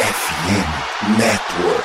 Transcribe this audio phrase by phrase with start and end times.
[0.00, 1.79] FM Network.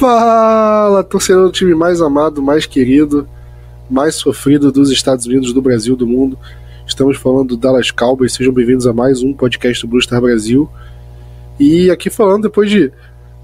[0.00, 3.28] Fala, torcedor do time mais amado, mais querido,
[3.90, 6.38] mais sofrido dos Estados Unidos, do Brasil, do mundo.
[6.86, 8.32] Estamos falando do Dallas Cowboys.
[8.32, 10.66] Sejam bem-vindos a mais um podcast do Blue Star Brasil.
[11.58, 12.90] E aqui falando depois de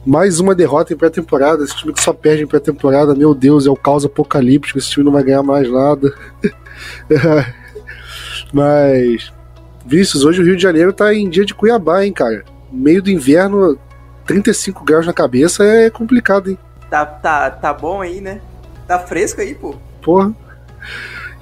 [0.06, 3.70] mais uma derrota em pré-temporada, esse time que só perde em pré-temporada, meu Deus, é
[3.70, 6.10] o caos apocalíptico, esse time não vai ganhar mais nada.
[8.50, 9.30] Mas,
[9.84, 12.46] Vinícius, hoje o Rio de Janeiro tá em dia de Cuiabá, hein, cara?
[12.72, 13.78] Meio do inverno,
[14.26, 16.58] 35 graus na cabeça é complicado, hein?
[16.90, 18.40] Tá, tá, tá bom aí, né?
[18.86, 19.74] Tá fresco aí, pô.
[20.02, 20.34] Porra.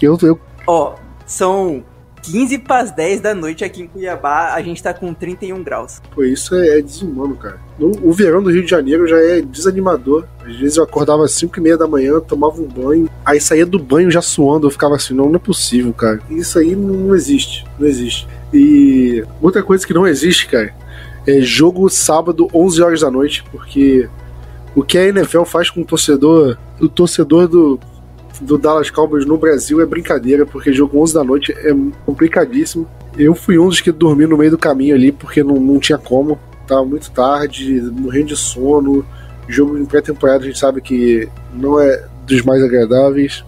[0.00, 0.40] Eu, eu...
[0.66, 1.84] Ó, são
[2.24, 6.00] 15 para as 10 da noite aqui em Cuiabá, a gente tá com 31 graus.
[6.14, 7.58] Pô, isso é, é desumano, cara.
[7.78, 10.24] No, o verão do Rio de Janeiro já é desanimador.
[10.44, 13.66] Às vezes eu acordava às 5 e meia da manhã, tomava um banho, aí saía
[13.66, 16.20] do banho já suando, eu ficava assim, não, não é possível, cara.
[16.30, 18.26] Isso aí não existe, não existe.
[18.52, 20.72] E outra coisa que não existe, cara,
[21.26, 24.08] é jogo sábado, 11 horas da noite, porque
[24.74, 27.78] o que a NFL faz com o torcedor, o torcedor do,
[28.40, 32.86] do Dallas Cowboys no Brasil é brincadeira, porque jogo 11 da noite é complicadíssimo.
[33.16, 35.98] Eu fui um dos que dormi no meio do caminho ali, porque não, não tinha
[35.98, 36.38] como.
[36.66, 39.04] Tava muito tarde, morrendo de sono.
[39.46, 43.44] Jogo em pré-temporada a gente sabe que não é dos mais agradáveis,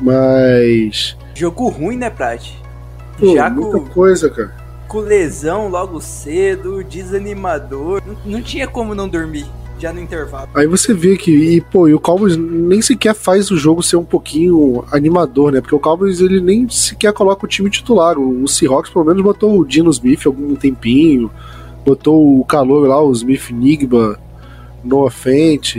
[0.00, 1.16] mas.
[1.34, 2.52] Jogo ruim, né, Prat?
[3.18, 3.86] Pô, Já muita com...
[3.86, 4.59] coisa, cara
[4.90, 8.02] com lesão logo cedo, desanimador.
[8.04, 9.46] Não, não, tinha como não dormir.
[9.78, 10.50] Já no intervalo.
[10.54, 13.96] Aí você vê que, e, pô, e o Cowboys nem sequer faz o jogo ser
[13.96, 15.60] um pouquinho animador, né?
[15.62, 18.18] Porque o Cowboys ele nem sequer coloca o time titular.
[18.18, 21.30] O, o Seahawks pelo menos botou o Dino Smith algum tempinho,
[21.86, 24.20] botou o calor lá, o Smith Nigba,
[24.84, 25.76] Noah Fent,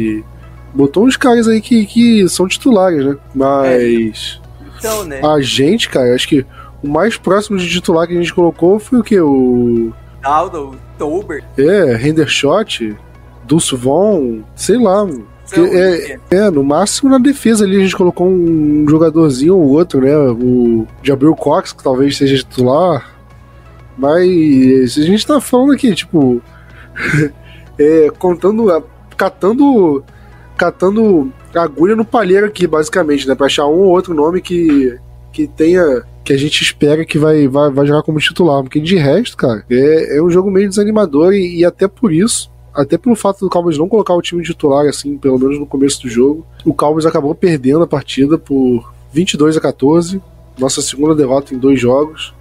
[0.74, 3.18] botou uns caras aí que, que são titulares, né?
[3.36, 4.42] Mas.
[4.42, 5.22] É, então, né?
[5.24, 6.44] A gente, cara, acho que
[6.84, 9.19] o mais próximo de titular que a gente colocou foi o que?
[9.19, 9.94] O.
[10.24, 11.44] Aldo, Tober.
[11.58, 12.96] É, Hendershot,
[13.46, 15.08] Dulce Von, sei lá.
[15.53, 20.16] É, é, no máximo na defesa ali a gente colocou um jogadorzinho ou outro, né?
[20.16, 23.16] O Jabril Cox, que talvez seja titular.
[23.97, 26.41] Mas a gente tá falando aqui, tipo.
[27.78, 28.84] é, contando.
[29.18, 30.03] Catando.
[30.56, 33.36] Catando agulha no palheiro aqui, basicamente, né?
[33.36, 34.97] Pra achar um ou outro nome que,
[35.34, 38.62] que tenha que a gente espera que vai, vai, vai jogar como titular.
[38.64, 42.52] Porque de resto, cara, é, é um jogo meio desanimador e, e até por isso
[42.74, 46.02] até pelo fato do Cowboys não colocar o time titular, assim, pelo menos no começo
[46.02, 50.22] do jogo, o Cowboys acabou perdendo a partida por 22 a 14,
[50.58, 52.34] nossa segunda derrota em dois jogos.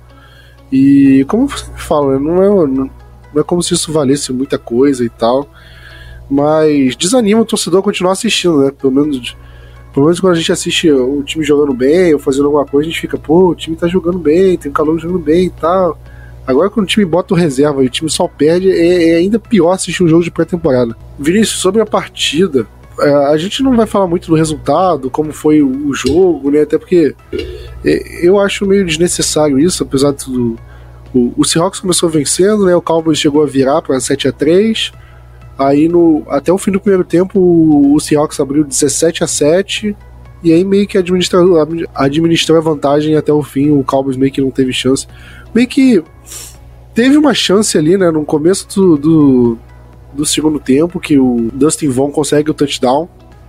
[0.70, 2.91] E como você fala, né, não é, não
[3.36, 5.48] é como se isso valesse muita coisa e tal,
[6.30, 8.70] mas desanima o torcedor a continuar assistindo, né?
[8.70, 9.36] Pelo menos
[9.92, 12.90] pelo menos quando a gente assiste o time jogando bem ou fazendo alguma coisa, a
[12.90, 15.98] gente fica, pô, o time tá jogando bem, tem o calor jogando bem e tal.
[16.46, 19.38] Agora, quando o time bota o reserva e o time só perde, é, é ainda
[19.38, 20.96] pior assistir um jogo de pré-temporada.
[21.18, 22.66] Vinícius, sobre a partida,
[23.00, 26.62] é, a gente não vai falar muito do resultado, como foi o jogo, né?
[26.62, 27.14] Até porque
[27.84, 30.58] é, eu acho meio desnecessário isso, apesar de tudo.
[31.12, 32.74] O, o Seahawks começou vencendo, né?
[32.74, 34.92] O Cowboys chegou a virar para 7 a 3
[35.60, 39.94] Aí no, até o fim do primeiro tempo o Seahawks abriu 17 a 7
[40.43, 41.59] e aí meio que administrou,
[41.94, 43.71] administrou a vantagem até o fim.
[43.71, 45.06] O Cowboys meio que não teve chance.
[45.54, 46.03] Meio que
[46.94, 49.59] teve uma chance ali, né, no começo do, do,
[50.15, 53.06] do segundo tempo, que o Dustin Vaughn consegue o touchdown.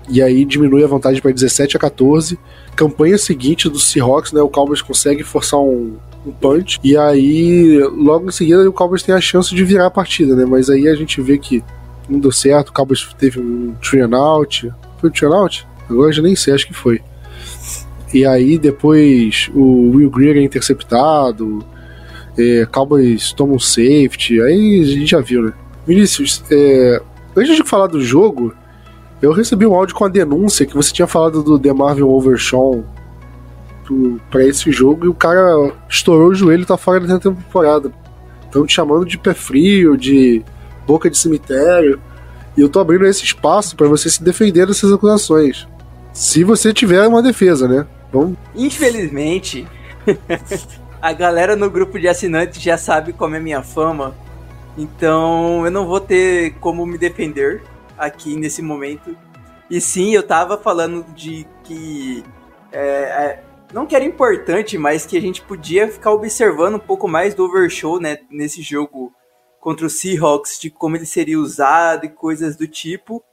[0.09, 2.37] E aí diminui a vantagem para 17 a 14.
[2.75, 4.41] Campanha seguinte do Seahawks, né?
[4.41, 5.95] O Cowboys consegue forçar um,
[6.25, 6.77] um punch.
[6.83, 10.45] E aí, logo em seguida, o Cowboys tem a chance de virar a partida, né?
[10.45, 11.63] Mas aí a gente vê que
[12.11, 14.71] não deu certo, o Cowboys teve um three and out.
[14.99, 15.67] Foi um three and out?
[15.89, 17.01] Agora já nem sei, acho que foi.
[18.13, 21.63] E aí depois o Will Greer é interceptado,
[22.37, 25.53] é, Cowboys toma um safety, aí a gente já viu, né?
[25.85, 27.01] Vinícius, é,
[27.35, 28.53] antes de falar do jogo,
[29.21, 32.83] eu recebi um áudio com a denúncia que você tinha falado do The Marvel Overshawn
[34.29, 37.91] para esse jogo e o cara estourou o joelho e tá fora da temporada.
[38.45, 40.43] Estão te chamando de pé frio, de
[40.91, 42.01] boca de cemitério.
[42.57, 45.67] E eu tô abrindo esse espaço para você se defender dessas acusações.
[46.11, 47.87] Se você tiver uma defesa, né?
[48.11, 48.37] Vamos.
[48.53, 49.65] Infelizmente.
[51.01, 54.13] a galera no grupo de assinantes já sabe como é minha fama.
[54.77, 57.63] Então eu não vou ter como me defender
[57.97, 59.15] aqui nesse momento.
[59.69, 62.23] E sim, eu tava falando de que.
[62.73, 63.43] É, é,
[63.73, 67.45] não que era importante, mas que a gente podia ficar observando um pouco mais do
[67.45, 69.13] overshow né, nesse jogo
[69.61, 73.23] contra o Seahawks, de como ele seria usado e coisas do tipo.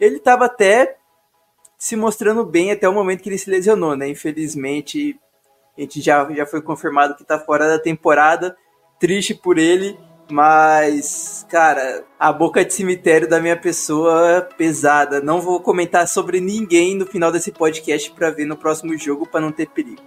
[0.00, 0.96] Ele tava até
[1.78, 4.08] se mostrando bem até o momento que ele se lesionou, né?
[4.08, 5.20] Infelizmente,
[5.76, 8.56] a gente já, já foi confirmado que tá fora da temporada.
[8.98, 9.98] Triste por ele,
[10.30, 15.20] mas, cara, a boca de cemitério da minha pessoa pesada.
[15.20, 19.42] Não vou comentar sobre ninguém no final desse podcast para ver no próximo jogo para
[19.42, 20.00] não ter perigo.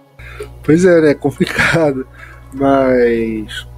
[0.64, 1.14] Pois é, né?
[1.14, 2.06] Complicado.
[2.52, 3.70] Mas.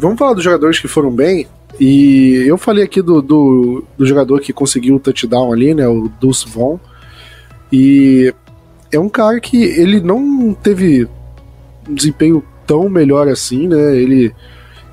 [0.00, 1.46] Vamos falar dos jogadores que foram bem.
[1.78, 5.86] E eu falei aqui do, do, do jogador que conseguiu o touchdown ali, né?
[5.86, 6.80] O Dulce Von.
[7.70, 8.34] E
[8.90, 11.06] é um cara que ele não teve
[11.86, 13.96] um desempenho tão melhor assim, né?
[13.96, 14.34] Ele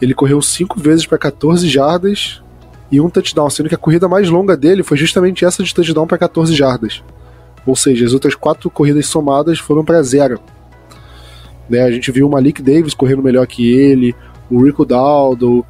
[0.02, 2.42] ele correu cinco vezes para 14 jardas
[2.92, 6.06] e um touchdown, sendo que a corrida mais longa dele foi justamente essa de touchdown
[6.06, 7.02] para 14 jardas.
[7.66, 10.40] Ou seja, as outras quatro corridas somadas foram para zero.
[11.70, 14.16] Né, a gente viu o Malik Davis correndo melhor que ele,
[14.50, 15.66] o Rico Daldo.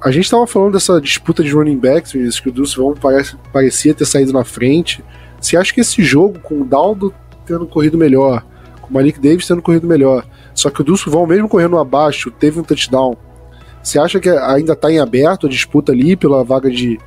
[0.00, 2.76] A gente estava falando dessa disputa de running backs, que o Dulce
[3.52, 5.04] parecia ter saído na frente.
[5.40, 7.12] Você acha que esse jogo, com o Daldo
[7.46, 8.44] tendo corrido melhor,
[8.80, 12.60] com o Malik Davis tendo corrido melhor, só que o Dulce mesmo correndo abaixo, teve
[12.60, 13.16] um touchdown.
[13.82, 16.98] Você acha que ainda está em aberto a disputa ali pela vaga de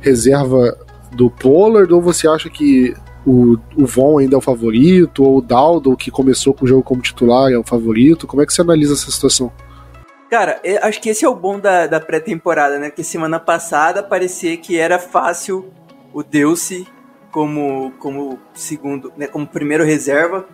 [0.00, 0.76] reserva
[1.10, 1.92] do Pollard?
[1.92, 2.94] Ou você acha que
[3.26, 5.24] o, o Von ainda é o favorito?
[5.24, 8.26] Ou o Daldo, que começou com o jogo como titular, é o favorito?
[8.26, 9.52] Como é que você analisa essa situação?
[10.30, 12.90] Cara, acho que esse é o bom da, da pré-temporada, né?
[12.90, 15.70] Que semana passada parecia que era fácil
[16.12, 16.86] o Deuce
[17.30, 19.26] como, como segundo, né?
[19.26, 20.46] Como primeiro reserva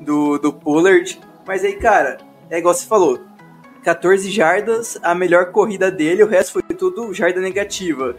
[0.00, 1.20] do, do Pollard.
[1.46, 2.18] Mas aí, cara,
[2.50, 3.20] é igual você falou.
[3.84, 8.16] 14 jardas, a melhor corrida dele, o resto foi tudo jarda negativa.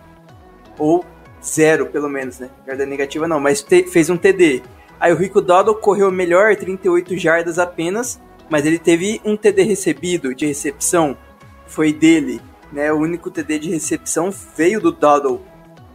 [0.77, 1.03] Ou
[1.47, 2.49] zero, pelo menos, né?
[2.65, 4.61] Jarda negativa não, mas fez um TD.
[4.99, 10.33] Aí o Rico Doddle correu melhor, 38 jardas apenas, mas ele teve um TD recebido
[10.33, 11.17] de recepção,
[11.65, 12.41] foi dele,
[12.71, 12.91] né?
[12.91, 15.41] O único TD de recepção veio do Doddle.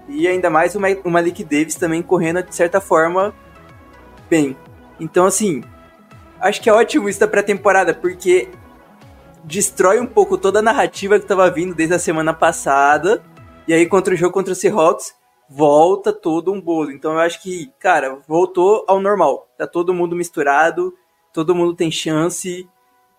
[0.08, 3.34] E ainda mais o Malik Davis também correndo de certa forma
[4.28, 4.56] bem.
[5.00, 5.62] Então, assim,
[6.40, 8.48] acho que é ótimo isso da pré-temporada, porque
[9.44, 13.22] destrói um pouco toda a narrativa que tava vindo desde a semana passada.
[13.66, 15.14] E aí, contra o jogo contra o Seahawks,
[15.54, 16.90] volta todo um bolo.
[16.90, 19.48] Então eu acho que, cara, voltou ao normal.
[19.58, 20.94] Tá todo mundo misturado,
[21.32, 22.66] todo mundo tem chance.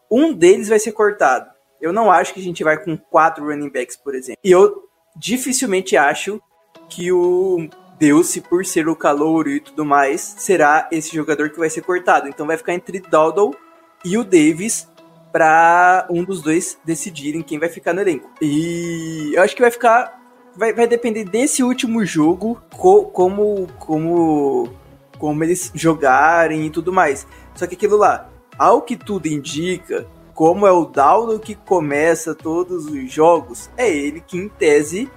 [0.10, 1.52] Um deles vai ser cortado.
[1.80, 4.40] Eu não acho que a gente vai com quatro running backs, por exemplo.
[4.44, 6.42] E eu dificilmente acho
[6.90, 7.68] que o
[8.00, 12.28] Deus, por ser o calouro e tudo mais, será esse jogador que vai ser cortado.
[12.28, 13.56] Então vai ficar entre Doddle
[14.04, 14.88] e o Davis
[15.32, 18.30] para um dos dois decidirem quem vai ficar no elenco.
[18.42, 20.23] E eu acho que vai ficar.
[20.56, 24.70] Vai, vai depender desse último jogo, co, como, como,
[25.18, 27.26] como eles jogarem e tudo mais.
[27.56, 32.86] Só que aquilo lá, ao que tudo indica, como é o Download que começa todos
[32.86, 35.10] os jogos, é ele que, em tese,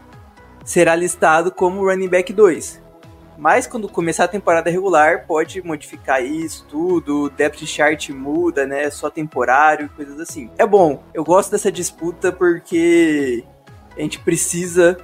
[0.64, 2.82] será listado como running back 2.
[3.38, 8.90] Mas quando começar a temporada regular, pode modificar isso tudo, o depth chart muda, né?
[8.90, 10.50] Só temporário, coisas assim.
[10.56, 13.44] É bom, eu gosto dessa disputa porque
[13.96, 14.96] a gente precisa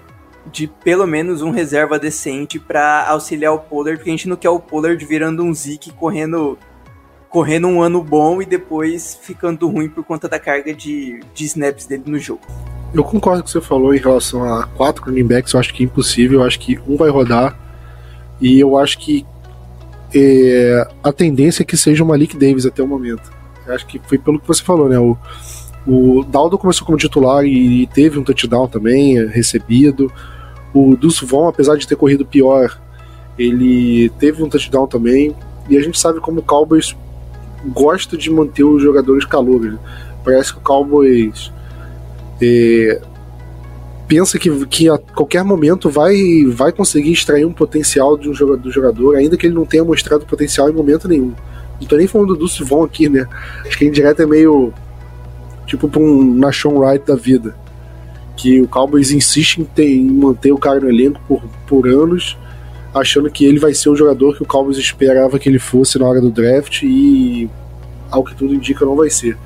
[0.51, 4.51] de pelo menos um reserva decente para auxiliar o Pollard, porque a gente não quer
[4.51, 6.59] o Pollard virando um Zeke correndo
[7.29, 11.87] correndo um ano bom e depois ficando ruim por conta da carga de, de snaps
[11.87, 12.43] dele no jogo.
[12.93, 15.73] Eu concordo com o que você falou em relação a quatro running backs, eu acho
[15.73, 17.59] que é impossível, eu acho que um vai rodar.
[18.39, 19.25] E eu acho que
[20.15, 23.33] é, a tendência é que seja o Malik Davis até o momento.
[23.67, 24.99] Eu acho que foi pelo que você falou, né?
[24.99, 25.17] O,
[25.87, 30.13] o Daldo começou como titular e, teve um touchdown também, é, recebido.
[30.73, 32.81] O Dulce Von, apesar de ter corrido pior,
[33.39, 35.35] ele teve um touchdown também.
[35.69, 36.97] E a gente sabe como o Cowboys
[37.67, 39.79] gosta de manter os jogadores calouros.
[40.25, 41.53] Parece que o Cowboys
[42.41, 43.01] é,
[44.07, 48.63] pensa que, que a qualquer momento vai, vai conseguir extrair um potencial de um jogador,
[48.63, 51.33] do jogador, ainda que ele não tenha mostrado potencial em momento nenhum.
[51.81, 53.27] Não tô nem falando do Dulce Von aqui, né?
[53.67, 54.73] Acho que indireto é meio
[55.67, 57.55] tipo pra um Nashon Wright da vida.
[58.37, 62.37] Que o Cowboys insiste em, ter, em manter o cara no elenco por, por anos,
[62.95, 66.07] achando que ele vai ser o jogador que o Cowboys esperava que ele fosse na
[66.07, 67.49] hora do draft e,
[68.11, 69.37] ao que tudo indica, não vai ser.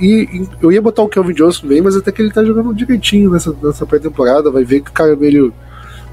[0.00, 2.74] E, e, eu ia botar o Kelvin Johnson bem, mas até que ele tá jogando
[2.74, 4.50] direitinho nessa, nessa pré-temporada.
[4.50, 5.52] Vai ver que o cara dele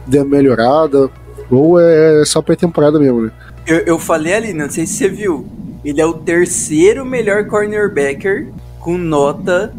[0.05, 1.09] deu melhorada.
[1.49, 3.31] Ou é só pré-temporada mesmo, né?
[3.65, 5.45] Eu, eu falei ali, não sei se você viu.
[5.83, 8.47] ele é o terceiro melhor cornerbacker
[8.87, 9.73] com nota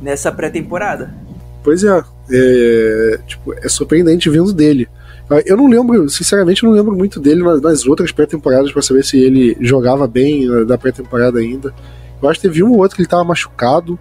[0.00, 1.12] nessa pré-temporada.
[1.62, 4.88] Pois é, é, tipo, é surpreendente vindo dele.
[5.28, 9.04] Ah, eu não lembro, sinceramente, eu não lembro muito dele nas, outras pré-temporadas para saber
[9.04, 11.74] se ele jogava bem da pré-temporada ainda.
[12.22, 13.98] Eu acho que teve um ou outro que ele tava machucado.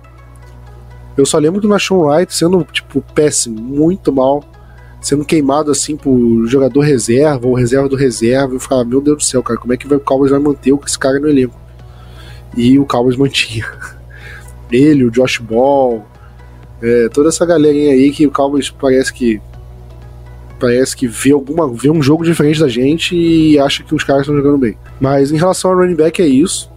[1.18, 4.42] Eu só lembro do Nashon Wright sendo, tipo, péssimo, muito mal.
[5.02, 8.54] Sendo queimado assim por jogador reserva ou reserva do reserva.
[8.54, 10.98] Eu ficava, meu Deus do céu, cara, como é que o Cowboys vai manter esse
[10.98, 11.60] cara no elenco?
[12.56, 13.66] E o Cowboys mantinha.
[14.72, 16.06] Ele, o Josh Ball,
[16.82, 19.42] é, toda essa galerinha aí que o Cowboys parece que
[20.60, 24.22] parece que vê alguma vê um jogo diferente da gente e acha que os caras
[24.22, 24.78] estão jogando bem.
[25.00, 26.72] Mas em relação ao running back é isso.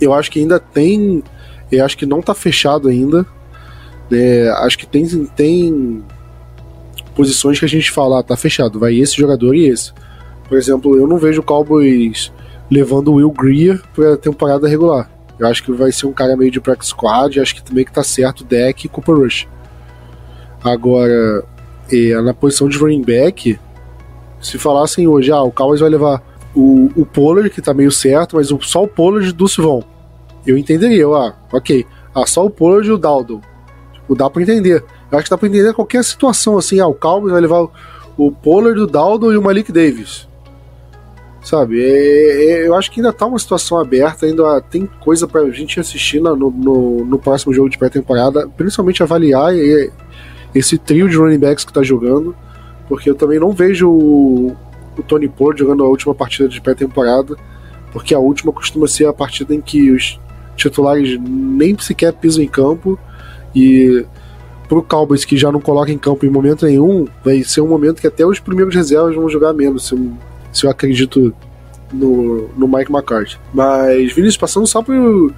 [0.00, 1.22] Eu acho que ainda tem,
[1.70, 3.26] eu acho que não tá fechado ainda.
[4.10, 5.06] É, acho que tem
[5.36, 6.02] tem
[7.14, 9.92] posições que a gente fala, ah, tá fechado, vai esse jogador e esse.
[10.48, 12.32] Por exemplo, eu não vejo o Cowboys
[12.70, 15.10] levando o Will Greer pra temporada regular.
[15.38, 17.92] Eu acho que vai ser um cara meio de practice squad, acho que também que
[17.92, 19.46] tá certo o deck e Cooper Rush.
[20.62, 21.44] Agora,
[22.24, 23.58] na posição de running back,
[24.40, 26.22] se falassem hoje, ah, o Cowboys vai levar
[26.54, 29.82] o, o Pollard, que tá meio certo, mas o, só o Pollard do Sivon.
[30.46, 31.86] Eu entenderia, ah, ok.
[32.14, 33.40] Ah, só o Pollard e o Dowdle.
[33.92, 34.84] Tipo, dá pra entender.
[35.10, 37.68] Eu acho que dá pra entender qualquer situação assim, ah, o Cowboys vai levar
[38.16, 40.27] o Pollard, o Dowdle e o Malik Davis.
[41.48, 45.48] Sabe, é, é, eu acho que ainda tá uma situação aberta, ainda tem coisa pra
[45.48, 49.54] gente assistir no, no, no próximo jogo de pré-temporada, principalmente avaliar
[50.54, 52.36] esse trio de running backs que tá jogando,
[52.86, 54.54] porque eu também não vejo o,
[54.94, 57.34] o Tony Pollard jogando a última partida de pré-temporada,
[57.92, 60.20] porque a última costuma ser a partida em que os
[60.54, 62.98] titulares nem sequer pisam em campo
[63.56, 64.04] e
[64.68, 68.02] pro Cowboys que já não coloca em campo em momento nenhum, vai ser um momento
[68.02, 69.86] que até os primeiros reservas vão jogar menos.
[69.86, 69.94] Se
[70.52, 71.34] se eu acredito
[71.92, 73.38] no, no Mike McCarthy.
[73.52, 75.32] Mas, Vinícius, passando só por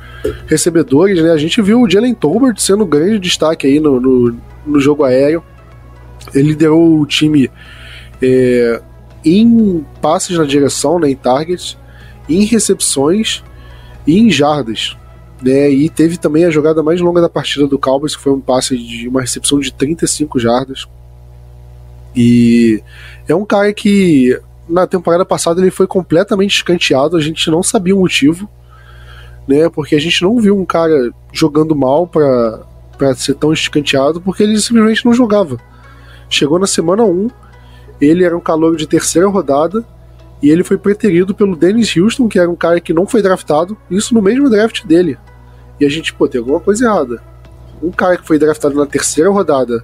[0.46, 1.30] recebedores, né?
[1.30, 4.36] A gente viu o Jalen Tolbert sendo grande destaque aí no, no,
[4.66, 5.42] no jogo aéreo.
[6.34, 7.50] Ele liderou o time
[8.20, 8.82] é,
[9.24, 11.76] em passes na direção, né, em targets,
[12.28, 13.42] em recepções
[14.06, 14.96] e em jardas.
[15.42, 18.40] Né, e teve também a jogada mais longa da partida do Cowboys, que foi um
[18.40, 20.86] passe de uma recepção de 35 jardas.
[22.14, 22.82] E
[23.26, 24.38] é um cara que
[24.70, 28.48] na temporada passada ele foi completamente escanteado, a gente não sabia o motivo,
[29.46, 29.68] né?
[29.68, 32.60] Porque a gente não viu um cara jogando mal para
[32.96, 35.56] para ser tão escanteado, porque ele simplesmente não jogava.
[36.28, 37.30] Chegou na semana 1,
[37.98, 39.82] ele era um calor de terceira rodada
[40.42, 43.74] e ele foi preterido pelo Dennis Houston, que era um cara que não foi draftado,
[43.90, 45.16] isso no mesmo draft dele.
[45.80, 47.22] E a gente, pô, tem alguma coisa errada.
[47.82, 49.82] Um cara que foi draftado na terceira rodada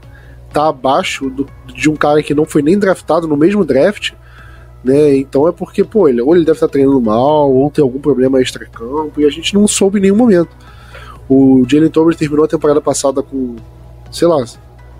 [0.53, 4.13] tá abaixo do, de um cara que não foi nem draftado no mesmo draft
[4.87, 5.17] né?
[5.17, 8.41] Então é porque, pô, ele, ou ele deve estar treinando mal, ou tem algum problema
[8.41, 10.51] extra-campo, e a gente não soube em nenhum momento.
[11.29, 13.57] O Jalen Tolbert terminou a temporada passada com,
[14.13, 14.45] sei lá,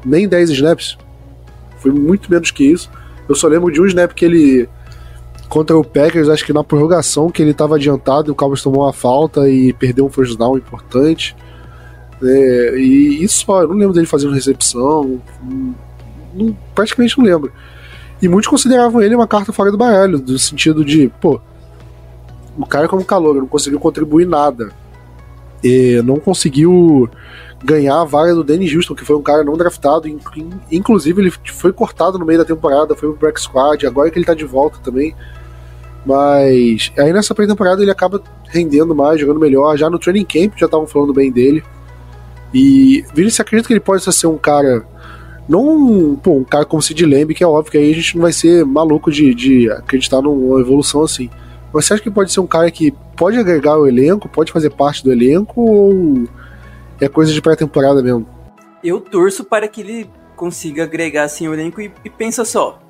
[0.05, 0.99] nem 10 snaps.
[1.79, 2.91] Foi muito menos que isso.
[3.29, 4.69] Eu só lembro de um snap que ele.
[5.49, 8.83] Contra o Packers, acho que na prorrogação, que ele estava adiantado e o Cowboys tomou
[8.83, 11.37] uma falta e perdeu um first down importante.
[12.21, 15.21] É, e isso só, eu não lembro dele fazendo recepção.
[16.35, 17.53] Não, praticamente não lembro.
[18.27, 21.41] E muitos consideravam ele uma carta fora do baralho, no sentido de, pô,
[22.59, 24.73] o cara como calor não conseguiu contribuir nada.
[25.63, 27.09] E não conseguiu
[27.63, 30.09] ganhar a vaga do Danny Houston, que foi um cara não draftado.
[30.73, 34.27] Inclusive, ele foi cortado no meio da temporada, foi pro Black Squad, agora que ele
[34.27, 35.15] tá de volta também.
[36.05, 39.77] Mas aí nessa pré-temporada ele acaba rendendo mais, jogando melhor.
[39.77, 41.63] Já no training camp já estavam falando bem dele.
[42.53, 44.85] E Vini, você acredita que ele pode ser um cara
[45.49, 48.23] não, pô, um cara como Sid Lamb, que é óbvio que aí a gente não
[48.23, 51.31] vai ser maluco de, de acreditar numa evolução assim.
[51.73, 54.71] Mas você acha que pode ser um cara que pode agregar o elenco, pode fazer
[54.71, 56.25] parte do elenco, ou
[57.01, 58.27] é coisa de pré-temporada mesmo?
[58.83, 62.81] Eu torço para que ele consiga agregar assim o elenco e, e pensa só.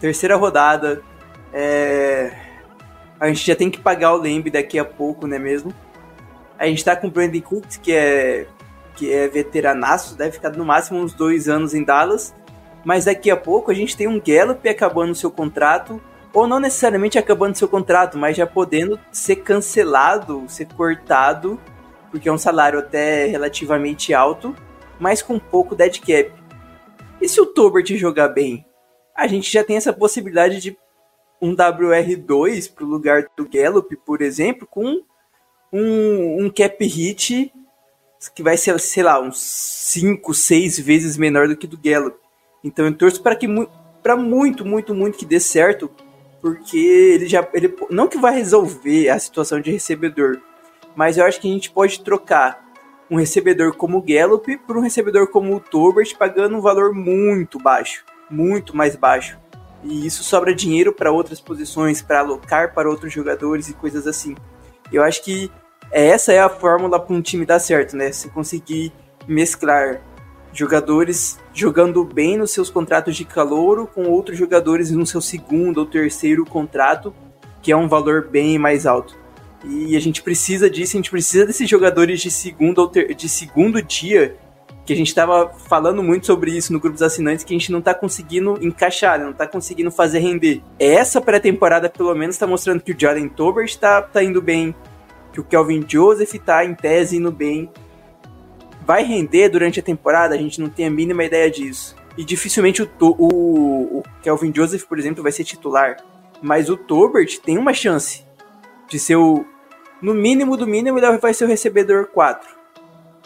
[0.00, 1.00] Terceira rodada,
[1.52, 2.32] é...
[3.20, 5.72] a gente já tem que pagar o Lamb daqui a pouco, não é mesmo?
[6.58, 8.46] A gente tá com o Brandon Cooks, que é
[8.94, 12.34] que é veteranaço, deve ficar no máximo uns dois anos em Dallas.
[12.84, 16.00] Mas daqui a pouco a gente tem um Gallup acabando seu contrato,
[16.32, 21.58] ou não necessariamente acabando seu contrato, mas já podendo ser cancelado, ser cortado,
[22.10, 24.54] porque é um salário até relativamente alto,
[24.98, 26.32] mas com pouco dead cap.
[27.20, 28.66] E se o Tobert jogar bem?
[29.16, 30.76] A gente já tem essa possibilidade de
[31.40, 35.00] um WR2 para o lugar do Gallup, por exemplo, com
[35.72, 37.52] um, um cap hit
[38.28, 42.16] que vai ser, sei lá, uns 5, 6 vezes menor do que do Gallup.
[42.62, 43.46] Então eu torço para que
[44.02, 45.90] para muito, muito, muito que dê certo
[46.44, 47.48] porque ele já.
[47.54, 50.38] Ele, não que vai resolver a situação de recebedor,
[50.94, 52.62] mas eu acho que a gente pode trocar
[53.10, 57.58] um recebedor como o Gallup por um recebedor como o Tobert, pagando um valor muito
[57.58, 59.38] baixo, muito mais baixo.
[59.82, 64.34] E isso sobra dinheiro para outras posições, para alocar para outros jogadores e coisas assim.
[64.92, 65.50] Eu acho que
[65.90, 68.12] essa é a fórmula para um time dar certo, né?
[68.12, 68.92] Se conseguir
[69.26, 70.00] mesclar
[70.52, 75.86] jogadores jogando bem nos seus contratos de calouro com outros jogadores no seu segundo ou
[75.86, 77.14] terceiro contrato,
[77.60, 79.16] que é um valor bem mais alto.
[79.64, 83.28] E a gente precisa disso, a gente precisa desses jogadores de segundo ou ter, de
[83.28, 84.36] segundo dia,
[84.84, 87.72] que a gente estava falando muito sobre isso no grupo dos assinantes, que a gente
[87.72, 89.24] não está conseguindo encaixar, né?
[89.24, 90.62] não está conseguindo fazer render.
[90.78, 94.74] Essa pré-temporada, pelo menos, está mostrando que o Jordan Tobert está tá indo bem,
[95.34, 97.68] que o Kelvin Joseph está em tese indo bem,
[98.86, 101.96] vai render durante a temporada, a gente não tem a mínima ideia disso.
[102.16, 105.96] E dificilmente o, o, o Kelvin Joseph, por exemplo, vai ser titular.
[106.40, 108.24] Mas o Tobert tem uma chance
[108.88, 109.44] de ser o.
[110.00, 112.48] No mínimo do mínimo, ele vai ser o recebedor 4.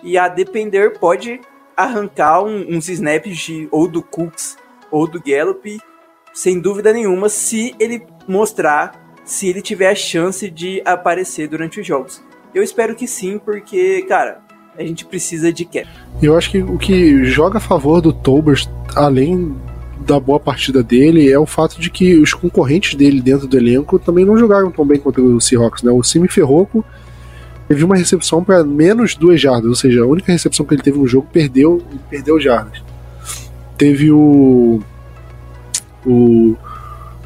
[0.03, 1.41] E a depender, pode
[1.77, 4.57] arrancar um, uns snaps de, ou do Cooks
[4.91, 5.79] ou do Gallup,
[6.33, 11.87] sem dúvida nenhuma, se ele mostrar, se ele tiver a chance de aparecer durante os
[11.87, 12.23] jogos.
[12.55, 14.41] Eu espero que sim, porque, cara,
[14.77, 15.87] a gente precisa de cap.
[16.23, 18.67] Eu acho que o que joga a favor do Tolbert,
[18.97, 19.55] além
[20.01, 23.99] da boa partida dele, é o fato de que os concorrentes dele dentro do elenco
[23.99, 25.93] também não jogaram tão bem contra o Seahawks, né?
[25.93, 26.83] O Simi Ferroco
[27.69, 30.99] teve uma recepção para menos duas jardas, ou seja, a única recepção que ele teve
[30.99, 32.83] no jogo perdeu perdeu jardas.
[33.77, 34.81] Teve o
[36.07, 36.57] o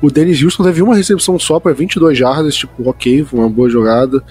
[0.03, 3.71] o Dennis Houston teve uma recepção só para 22 jardas, tipo, ok, foi uma boa
[3.71, 4.23] jogada,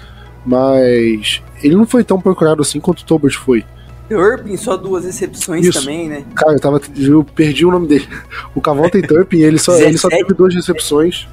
[0.45, 3.63] mas ele não foi tão procurado assim quanto o Tobert foi.
[4.09, 5.79] Turpin, só duas recepções Isso.
[5.79, 6.25] também, né?
[6.35, 8.07] Cara, eu, tava, eu perdi o nome dele.
[8.53, 11.25] O Cavonte Turpin, ele só, ele só teve duas recepções.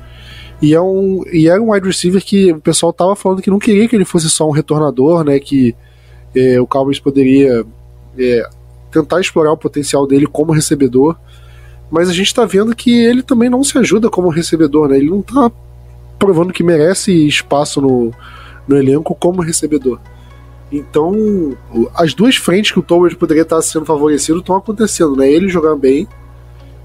[0.62, 3.58] E é um e era um wide receiver que o pessoal tava falando que não
[3.58, 5.40] queria que ele fosse só um retornador, né?
[5.40, 5.74] Que
[6.34, 7.64] é, o Cowboys poderia
[8.16, 8.48] é,
[8.90, 11.16] tentar explorar o potencial dele como recebedor.
[11.90, 14.98] Mas a gente tá vendo que ele também não se ajuda como recebedor, né?
[14.98, 15.50] Ele não tá
[16.18, 18.12] provando que merece espaço no,
[18.66, 19.98] no elenco como recebedor.
[20.70, 21.56] Então,
[21.94, 25.30] as duas frentes que o Towers poderia estar sendo favorecido estão acontecendo, né?
[25.30, 26.06] Ele jogar bem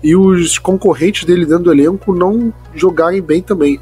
[0.01, 3.79] e os concorrentes dele dentro do elenco não jogarem bem também.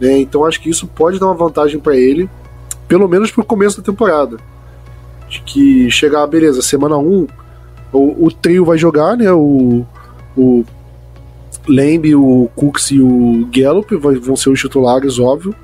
[0.00, 0.18] Né?
[0.18, 2.28] Então, acho que isso pode dar uma vantagem para ele,
[2.86, 4.36] pelo menos para o começo da temporada.
[5.28, 7.26] De que chegar, beleza, semana 1, um,
[7.92, 9.32] o, o, trio vai jogar, né?
[9.32, 9.86] O,
[10.38, 10.64] o
[11.68, 15.54] Lamb, o Cooks e o Gallup vão ser os titulares, óbvio.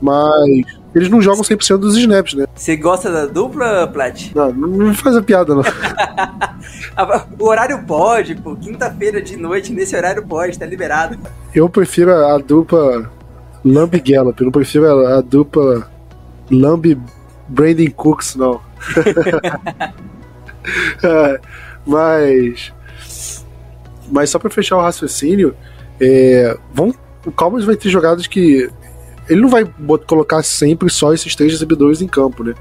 [0.00, 2.46] Mas eles não jogam 100% dos snaps, né?
[2.54, 4.32] Você gosta da dupla, Plat?
[4.34, 5.64] Não, não me faz a piada, não.
[7.38, 8.54] o horário pode, pô.
[8.54, 11.18] Quinta-feira de noite, nesse horário pode, tá liberado.
[11.54, 13.10] Eu prefiro a dupla
[13.64, 15.90] Lamb Gallup, eu não prefiro a, a dupla
[16.50, 16.96] Lamb
[17.48, 18.60] Brandon Cooks, não.
[21.02, 21.40] é,
[21.86, 22.72] mas.
[24.10, 25.54] Mas só pra fechar o raciocínio,
[26.00, 28.70] é, vão, o Cowboys vai ter jogadas que
[29.28, 29.64] ele não vai
[30.06, 32.54] colocar sempre só esses três recebedores em campo, né?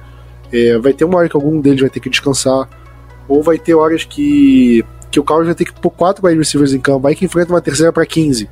[0.52, 2.70] É, vai ter uma hora que algum deles vai ter que descansar,
[3.28, 6.74] ou vai ter horas que, que o Cowboys vai ter que pôr quatro wide receivers
[6.74, 8.50] em campo, aí que enfrenta uma terceira para 15.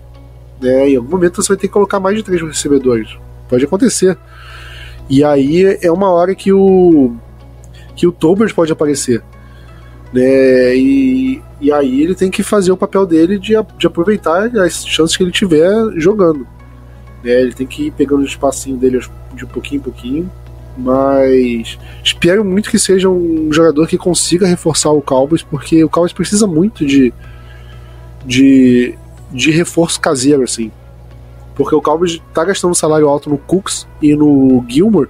[0.62, 0.90] Né?
[0.90, 3.18] Em algum momento você vai ter que colocar mais de três recebedores.
[3.48, 4.18] Pode acontecer.
[5.10, 7.14] E aí é uma hora que o
[7.96, 9.22] que o Tobers pode aparecer.
[10.14, 10.76] Né?
[10.76, 15.16] E, e aí ele tem que fazer o papel dele de, de aproveitar as chances
[15.16, 16.48] que ele tiver jogando.
[17.24, 17.32] Né?
[17.32, 19.00] Ele tem que ir pegando o espacinho dele
[19.34, 20.32] de pouquinho em pouquinho.
[20.78, 26.14] Mas espero muito que seja um jogador que consiga reforçar o Cowboys, porque o Cowboys
[26.14, 27.14] precisa muito de,
[28.26, 28.96] de,
[29.32, 30.72] de reforço caseiro, assim.
[31.56, 35.10] Porque o Cowboys está gastando salário alto no Cooks e no Gilmore,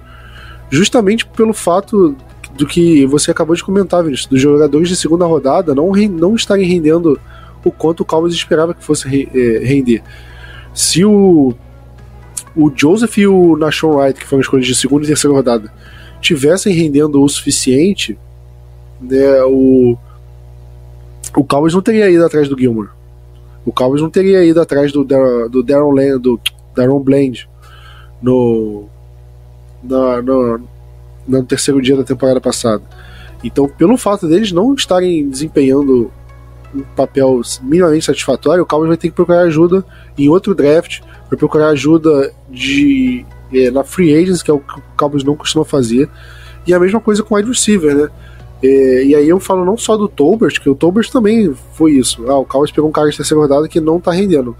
[0.68, 2.16] justamente pelo fato
[2.56, 6.66] do que você acabou de comentar, Vinícius, dos jogadores de segunda rodada não, não estarem
[6.66, 7.18] rendendo
[7.64, 10.02] o quanto o Cowboys esperava que fosse eh, render.
[10.74, 11.54] Se o
[12.54, 15.72] o Joseph e o Nashon Wright, que foram escolhidos de segunda e terceira rodada,
[16.20, 18.18] tivessem rendendo o suficiente,
[19.00, 19.96] né, o,
[21.34, 22.90] o Cowboys não teria ido atrás do Gilmore.
[23.64, 26.40] O Cowboys não teria ido atrás do, do Darren, Land, do
[26.74, 27.48] Darren Bland
[28.20, 28.84] no,
[29.82, 30.60] na, no,
[31.26, 32.82] no terceiro dia da temporada passada.
[33.44, 36.10] Então, pelo fato deles não estarem desempenhando
[36.74, 39.84] um papel minimamente satisfatório, o Cowboys vai ter que procurar ajuda
[40.16, 44.78] em outro draft para procurar ajuda de é, na free agents, que é o que
[44.78, 46.08] o Cowboys não costuma fazer.
[46.66, 48.08] E a mesma coisa com o wide receiver, né?
[48.62, 52.24] É, e aí eu falo não só do Tolbert, que o Tolbert também foi isso.
[52.28, 54.56] Ah, o Cowboys pegou um cara de terceira rodada que não tá rendendo.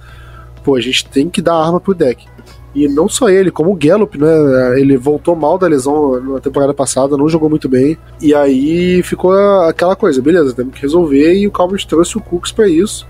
[0.65, 2.27] pô, a gente tem que dar arma pro deck.
[2.75, 4.81] E não só ele, como o Gallup, né?
[4.81, 7.99] Ele voltou mal da lesão na temporada passada, não jogou muito bem.
[8.21, 9.33] E aí ficou
[9.63, 11.35] aquela coisa, beleza, temos que resolver.
[11.35, 13.07] E o Cowboys trouxe o Cooks para isso.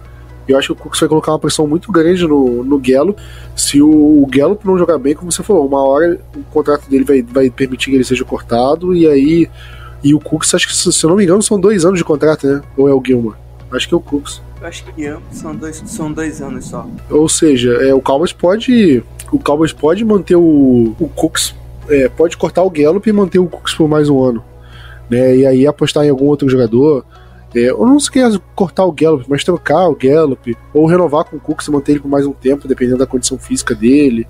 [0.48, 3.22] Eu acho que o Cooks vai colocar uma pressão muito grande no, no Gallup.
[3.54, 7.04] Se o, o Gallup não jogar bem, como você falou, uma hora o contrato dele
[7.04, 8.94] vai, vai permitir que ele seja cortado.
[8.94, 9.48] E aí.
[10.02, 12.44] E o Cooks, acho que se eu não me engano, são dois anos de contrato,
[12.44, 12.60] né?
[12.76, 13.36] Ou é o Gilmore?
[13.72, 14.42] Acho que é o Cooks.
[14.60, 16.86] Eu acho que são dois, são dois anos só.
[17.10, 19.02] Ou seja, é, o Cowboys pode.
[19.32, 21.54] O Cowboys pode manter o, o Cooks.
[21.88, 24.44] É, pode cortar o Gallup e manter o Cooks por mais um ano.
[25.08, 25.36] Né?
[25.36, 27.04] E aí apostar em algum outro jogador.
[27.54, 31.36] É, ou não se quer cortar o Gallup, mas trocar o Gallup, ou renovar com
[31.36, 34.26] o Cooks e manter ele por mais um tempo, dependendo da condição física dele.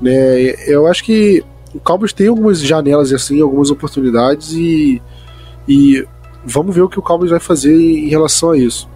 [0.00, 0.54] Né?
[0.66, 5.00] Eu acho que o Cowboys tem algumas janelas assim, algumas oportunidades e,
[5.68, 6.04] e
[6.48, 8.88] vamos ver o que o Cowboys vai fazer em relação a isso.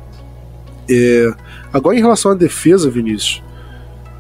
[0.91, 1.33] É,
[1.73, 3.43] agora, em relação à defesa, Vinícius,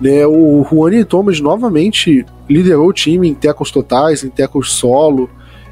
[0.01, 5.31] né, o Juan Thomas novamente liderou o time em tecos totais, em tecos solo.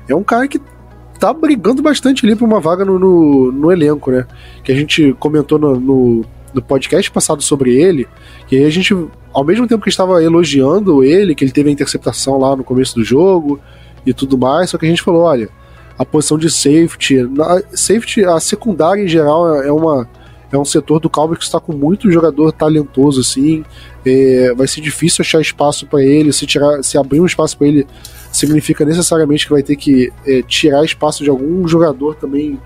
[0.08, 0.60] É um cara que
[1.18, 4.26] tá brigando bastante ali por uma vaga no, no, no elenco, né?
[4.64, 8.08] Que a gente comentou no, no, no, podcast passado sobre ele,
[8.48, 8.96] que a gente,
[9.32, 12.94] ao mesmo tempo que estava elogiando ele, que ele teve a interceptação lá no começo
[12.94, 13.60] do jogo
[14.06, 15.50] e tudo mais, só que a gente falou, olha,
[16.00, 20.08] a posição de safety, na, safety, a secundária em geral é uma
[20.50, 23.62] é um setor do Cowboys que está com muito jogador talentoso assim.
[24.04, 26.32] É, vai ser difícil achar espaço para ele.
[26.32, 27.86] Se tirar, se abrir um espaço para ele,
[28.32, 32.58] significa necessariamente que vai ter que é, tirar espaço de algum jogador também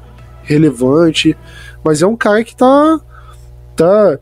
[0.45, 1.37] relevante.
[1.85, 3.01] Mas é um cara que tá
[3.75, 4.19] tá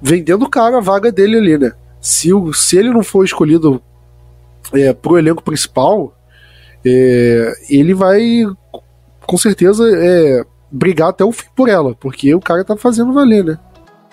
[0.00, 1.72] vendendo cara a vaga dele ali, né?
[2.02, 3.82] Se, se ele não for escolhido
[4.74, 6.14] é, pro elenco principal,
[6.84, 8.44] é, ele vai
[9.26, 13.44] com certeza é, brigar até o fim por ela, porque o cara tá fazendo valer,
[13.44, 13.58] né?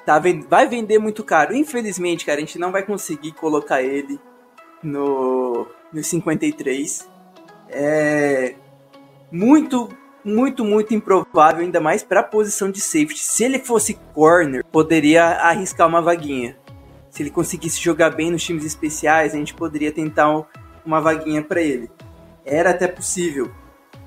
[0.05, 1.55] Tá, vai vender muito caro.
[1.55, 4.19] Infelizmente, cara, a gente não vai conseguir colocar ele
[4.83, 7.07] no, no 53.
[7.69, 8.55] É
[9.31, 9.89] muito,
[10.23, 13.19] muito, muito improvável, ainda mais para a posição de safety.
[13.19, 16.57] Se ele fosse corner, poderia arriscar uma vaguinha.
[17.09, 20.47] Se ele conseguisse jogar bem nos times especiais, a gente poderia tentar
[20.85, 21.89] uma vaguinha para ele.
[22.49, 23.51] Era até possível,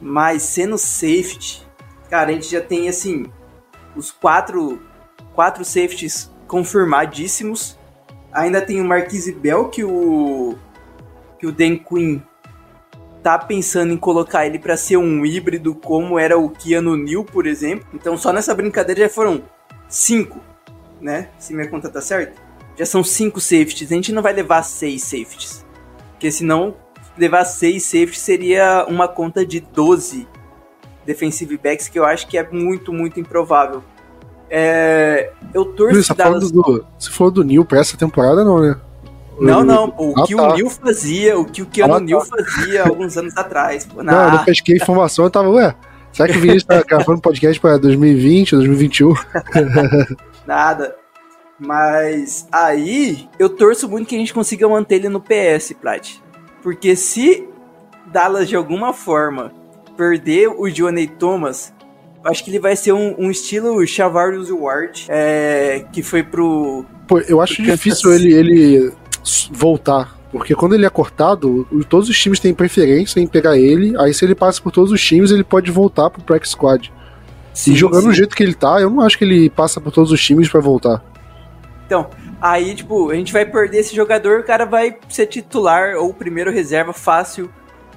[0.00, 1.64] mas sendo safety,
[2.12, 3.24] Cara, a gente já tem, assim,
[3.96, 4.82] os quatro,
[5.34, 7.78] quatro safeties confirmadíssimos.
[8.30, 10.54] Ainda tem o Marquise Bell, que o,
[11.38, 12.20] que o Dan Quinn
[13.22, 17.46] tá pensando em colocar ele para ser um híbrido, como era o Keanu Neal, por
[17.46, 17.86] exemplo.
[17.94, 19.42] Então, só nessa brincadeira já foram
[19.88, 20.38] cinco,
[21.00, 21.30] né?
[21.38, 22.34] Se minha conta tá certa.
[22.76, 23.90] Já são cinco safeties.
[23.90, 25.64] A gente não vai levar seis safeties.
[26.10, 26.76] Porque senão,
[27.16, 30.26] levar seis safeties seria uma conta de 12
[31.04, 33.82] defensive backs que eu acho que é muito, muito improvável.
[34.48, 36.50] É, eu torço Luiz, Dallas...
[36.50, 38.76] do, Você falou do Neil pra essa temporada, não, né?
[39.40, 39.94] Não, não.
[39.96, 40.42] O ah, que tá.
[40.42, 42.04] o Neil fazia, o que o Keanu ah, tá.
[42.04, 43.86] Neil fazia alguns anos atrás.
[43.86, 45.74] Pô, não, eu pesquei informação, eu tava, ué,
[46.12, 49.14] será que o Vinícius tá gravando podcast pra 2020, 2021?
[50.46, 50.96] Nada.
[51.58, 56.21] Mas aí eu torço muito que a gente consiga manter ele no PS, Plat.
[56.62, 57.48] Porque se
[58.06, 59.52] Dallas de alguma forma
[59.96, 61.72] perder o Johnny Thomas,
[62.24, 66.84] acho que ele vai ser um, um estilo Chavarius Ward, é, que foi pro.
[67.06, 68.92] Pô, eu acho difícil ele, ele
[69.50, 70.16] voltar.
[70.30, 73.94] Porque quando ele é cortado, todos os times têm preferência em pegar ele.
[73.98, 76.90] Aí, se ele passa por todos os times, ele pode voltar pro Practice Squad.
[77.52, 78.08] Sim, e jogando sim.
[78.08, 80.48] do jeito que ele tá, eu não acho que ele passa por todos os times
[80.48, 81.04] para voltar.
[81.86, 82.08] Então,
[82.40, 86.50] aí, tipo, a gente vai perder esse jogador, o cara vai ser titular ou primeiro
[86.50, 87.52] reserva fácil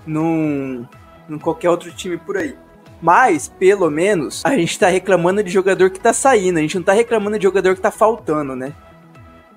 [0.05, 0.85] num,
[1.29, 2.55] em qualquer outro time por aí.
[3.01, 6.83] Mas, pelo menos, a gente tá reclamando de jogador que tá saindo, a gente não
[6.83, 8.73] tá reclamando de jogador que tá faltando, né?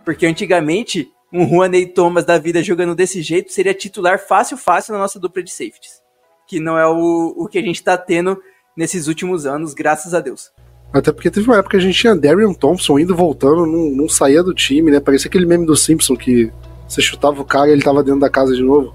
[0.04, 4.98] Porque antigamente, um Juanei Thomas da vida jogando desse jeito seria titular fácil, fácil na
[4.98, 6.02] nossa dupla de safeties.
[6.46, 8.40] Que não é o, o que a gente tá tendo
[8.76, 10.50] nesses últimos anos, graças a Deus.
[10.92, 14.09] Até porque teve uma época que a gente tinha Darian Thompson indo voltando, não, não
[14.09, 15.01] saía do time, né?
[15.01, 16.51] Parecia aquele meme do Simpson que
[16.88, 18.94] você chutava o cara e ele tava dentro da casa de novo.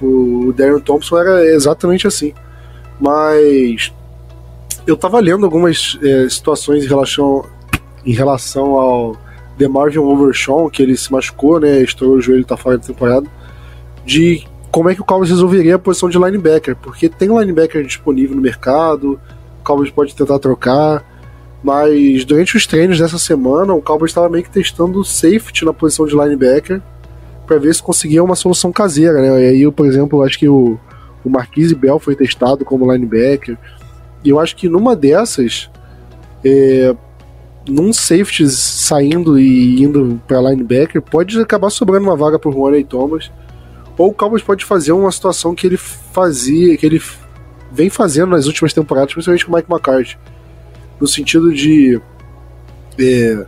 [0.00, 2.32] O Darren Thompson era exatamente assim.
[2.98, 3.92] Mas
[4.86, 7.44] eu tava lendo algumas é, situações em relação,
[8.04, 9.16] em relação ao
[9.58, 11.82] DeMarvin Overshawn, que ele se machucou, né?
[11.82, 13.26] Estourou o joelho, tá fora da temporada.
[14.06, 18.36] De como é que o Cowboys resolveria a posição de linebacker, porque tem linebacker disponível
[18.36, 19.20] no mercado,
[19.60, 21.04] o Cowboys pode tentar trocar,
[21.62, 25.72] mas durante os treinos dessa semana, o Cowboys estava meio que testando o safety na
[25.72, 26.80] posição de linebacker,
[27.46, 29.42] para ver se conseguia uma solução caseira, né?
[29.42, 30.78] E aí, por exemplo, acho que o,
[31.24, 33.58] o Marquise Bell foi testado como linebacker.
[34.24, 35.68] E eu acho que numa dessas,
[36.44, 36.94] é,
[37.68, 43.30] num safety saindo e indo para linebacker, pode acabar sobrando uma vaga pro Ronnie Thomas.
[43.98, 47.02] Ou o Cowboys pode fazer uma situação que ele fazia, que ele
[47.70, 50.18] vem fazendo nas últimas temporadas, principalmente com o Mike McCarthy.
[51.00, 52.00] No sentido de.
[52.98, 53.46] É,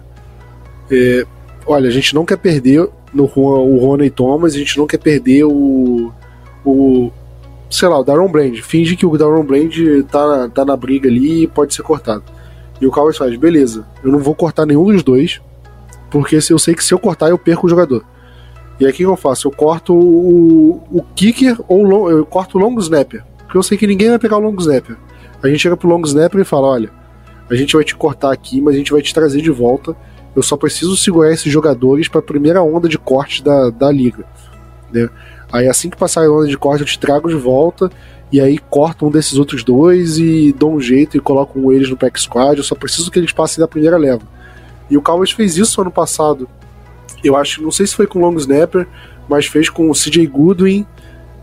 [0.90, 1.26] é,
[1.66, 5.44] olha, a gente não quer perder no, o Ronnie Thomas, a gente não quer perder
[5.44, 6.12] o.
[6.64, 7.10] o
[7.70, 8.58] sei lá, o Daron Brand.
[8.60, 9.74] Finge que o Daron Brand
[10.10, 12.24] tá, tá na briga ali e pode ser cortado.
[12.80, 15.40] E o Cowboys faz, beleza, eu não vou cortar nenhum dos dois,
[16.10, 18.04] porque se eu sei que se eu cortar eu perco o jogador.
[18.80, 19.46] E aí o que eu faço?
[19.46, 23.86] Eu corto o, o kicker ou eu corto o long snapper, porque eu sei que
[23.86, 24.96] ninguém vai pegar o long snapper.
[25.42, 26.90] A gente chega pro long snapper e fala, olha,
[27.50, 29.94] a gente vai te cortar aqui, mas a gente vai te trazer de volta.
[30.34, 34.24] Eu só preciso segurar esses jogadores para a primeira onda de corte da, da liga.
[34.90, 35.06] Né?
[35.52, 37.92] Aí assim que passar a onda de corte, eu te trago de volta
[38.32, 41.96] e aí cortam um desses outros dois e dão um jeito e colocam eles no
[41.98, 42.56] pack squad.
[42.56, 44.22] Eu só preciso que eles passem da primeira leva.
[44.88, 46.48] E o Cowboys fez isso ano passado.
[47.22, 48.88] Eu acho, não sei se foi com o Long Snapper,
[49.28, 50.86] mas fez com o CJ Goodwin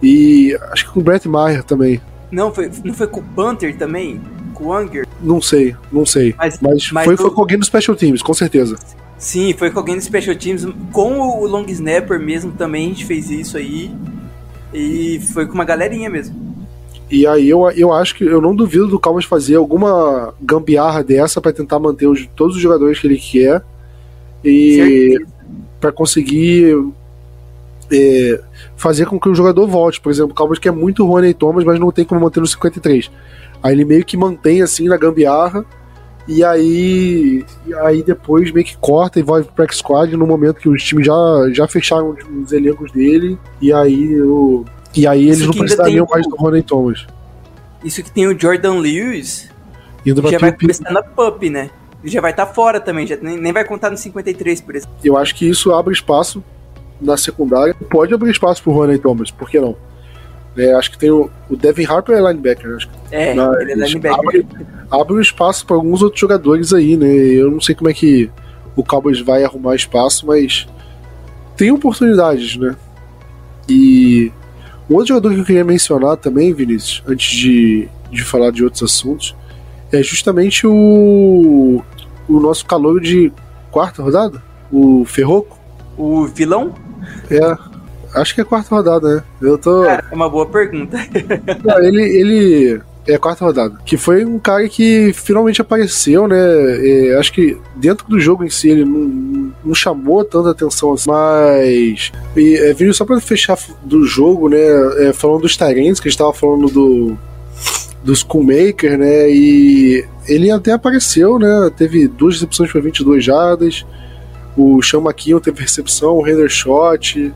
[0.02, 2.02] e acho que com o Brett Maher também.
[2.32, 4.22] Não, foi, não foi com o Panther também?
[4.54, 5.08] Com o Anger?
[5.22, 6.36] Não sei, não sei.
[6.38, 8.78] Mas, mas, mas foi, foi com alguém do Special Teams, com certeza.
[9.18, 10.66] Sim, foi com alguém do Special Teams.
[10.92, 13.92] Com o Long Snapper mesmo também a gente fez isso aí.
[14.74, 16.50] E foi com uma galerinha mesmo.
[17.10, 21.42] E aí eu, eu acho que eu não duvido do Cowboys fazer alguma gambiarra dessa
[21.42, 23.64] para tentar manter os, todos os jogadores que ele quer
[24.46, 25.20] e
[25.82, 26.76] para conseguir
[27.92, 28.42] é,
[28.76, 30.00] fazer com que o jogador volte.
[30.00, 32.48] Por exemplo, o Cowboys quer muito o Rony Thomas, mas não tem como manter no
[32.48, 33.12] 53.
[33.62, 35.66] Aí ele meio que mantém assim na gambiarra
[36.28, 40.58] e aí, e aí depois meio que corta e vai pro practice squad no momento
[40.60, 41.16] que os times já,
[41.52, 44.64] já fecharam os elencos dele e aí o
[44.96, 47.06] e aí eles não precisariam mais do Ronnie Thomas.
[47.84, 49.50] Isso que tem o Jordan Lewis,
[50.06, 51.70] Indo já vai começar na PUP, né?
[52.04, 54.96] Já vai estar tá fora também, já nem, nem vai contar no 53, por exemplo.
[55.04, 56.44] Eu acho que isso abre espaço
[57.02, 57.74] na secundária.
[57.90, 59.76] Pode abrir espaço pro Ronnie Thomas, por que não?
[60.58, 62.76] É, acho que tem o, o Devin Harper é linebacker.
[62.76, 64.20] Acho é, na, ele é linebacker.
[64.20, 64.48] Abre,
[64.92, 67.08] abre um espaço para alguns outros jogadores aí, né?
[67.08, 68.30] Eu não sei como é que
[68.76, 70.68] o Cowboys vai arrumar espaço, mas
[71.56, 72.76] tem oportunidades, né?
[73.68, 74.32] E
[74.90, 78.82] um outro jogador que eu queria mencionar também, Vinícius, antes de, de falar de outros
[78.82, 79.36] assuntos,
[79.92, 81.82] é justamente o,
[82.28, 83.32] o nosso calor de
[83.72, 85.58] quarta rodada, o Ferroco.
[85.98, 86.74] O vilão?
[87.30, 89.24] É, acho que é quarta rodada, né?
[89.42, 89.84] Eu tô.
[89.84, 90.98] Cara, é uma boa pergunta.
[91.64, 93.78] Não, ele, ele é a quarta rodada.
[93.86, 96.38] Que foi um cara que finalmente apareceu, né?
[96.38, 101.10] É, acho que dentro do jogo em si ele não, não chamou tanta atenção assim,
[101.10, 102.12] mas.
[102.36, 104.58] E, é, só pra fechar do jogo, né?
[105.00, 107.18] É, falando dos Tyrants, que a gente tava falando do.
[108.02, 109.30] Do Schoolmaker, né?
[109.30, 111.70] E ele até apareceu, né?
[111.76, 113.86] Teve duas recepções para 22 jardas.
[114.58, 117.34] O McKeon teve recepção, o Render Shot.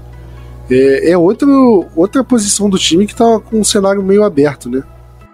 [0.70, 4.84] É, é outro, outra posição do time que tá com um cenário meio aberto, né?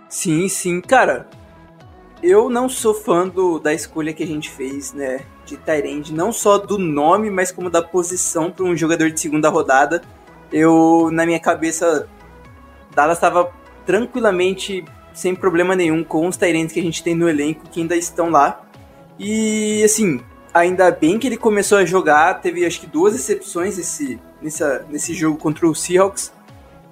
[0.08, 0.82] Sim, sim.
[0.82, 1.28] Cara,
[2.22, 5.22] eu não sou fã do, da escolha que a gente fez, né?
[5.46, 9.50] De Tyrande, não só do nome, mas como da posição para um jogador de segunda
[9.50, 10.02] rodada.
[10.52, 12.08] Eu, na minha cabeça,
[12.94, 13.52] Dallas estava
[13.86, 17.96] tranquilamente, sem problema nenhum, com os Tyrands que a gente tem no elenco, que ainda
[17.96, 18.64] estão lá.
[19.18, 20.22] E, assim,
[20.54, 25.14] ainda bem que ele começou a jogar, teve acho que duas exceções esse, nessa, nesse
[25.14, 26.32] jogo contra o Seahawks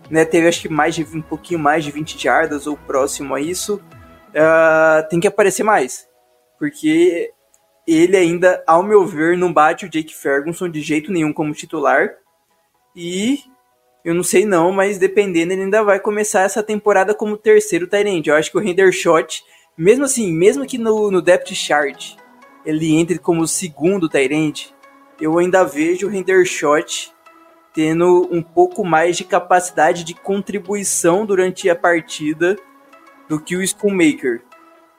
[0.10, 0.26] né?
[0.26, 3.76] Teve acho que mais de um pouquinho mais de 20 jardas ou próximo a isso.
[4.30, 6.08] Uh, tem que aparecer mais.
[6.58, 7.32] Porque
[7.86, 12.16] ele ainda, ao meu ver, não bate o Jake Ferguson de jeito nenhum como titular.
[12.96, 13.40] E
[14.04, 18.30] eu não sei não, mas dependendo, ele ainda vai começar essa temporada como terceiro Tyrande.
[18.30, 19.44] Eu acho que o Render Shot,
[19.78, 22.16] mesmo assim, mesmo que no, no depth chart
[22.68, 24.76] ele entre como segundo Tyrande,
[25.22, 27.14] eu ainda vejo o Render Shot
[27.74, 32.58] tendo um pouco mais de capacidade de contribuição durante a partida
[33.30, 34.42] do que o Schoolmaker.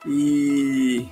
[0.07, 1.07] E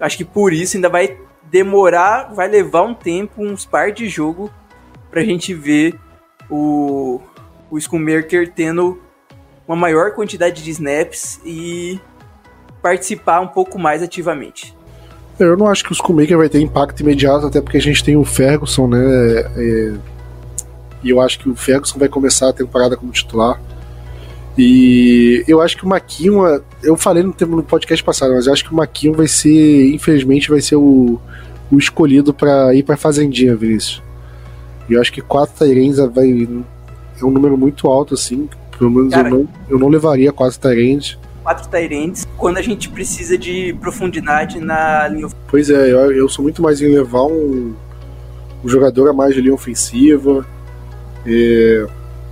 [0.00, 4.50] acho que por isso ainda vai demorar, vai levar um tempo, uns par de jogo,
[5.10, 6.00] pra gente ver
[6.48, 7.20] o,
[7.70, 9.02] o Schoolmaker tendo
[9.68, 12.00] uma maior quantidade de snaps e
[12.80, 14.74] participar um pouco mais ativamente.
[15.38, 18.16] Eu não acho que o Schoolmaker vai ter impacto imediato, até porque a gente tem
[18.16, 18.98] o Ferguson, né?
[19.56, 19.94] É
[21.04, 23.60] e eu acho que o Ferguson vai começar a temporada como titular.
[24.56, 26.42] E eu acho que o Maquinho,
[26.82, 30.48] eu falei no, no podcast passado, mas eu acho que o Maquinho vai ser, infelizmente,
[30.48, 31.20] vai ser o,
[31.70, 34.02] o escolhido para ir para Fazendinha, Vinícius.
[34.88, 36.48] E eu acho que quatro Tyrens vai
[37.20, 40.58] é um número muito alto assim, pelo menos Cara, eu, não, eu não levaria quatro
[40.58, 41.18] Tyrens.
[41.44, 45.46] Quatro Tyrants quando a gente precisa de profundidade na linha ofensiva.
[45.46, 47.74] Pois é, eu, eu sou muito mais em levar um,
[48.64, 50.46] um jogador a mais de linha ofensiva.
[51.26, 51.86] É,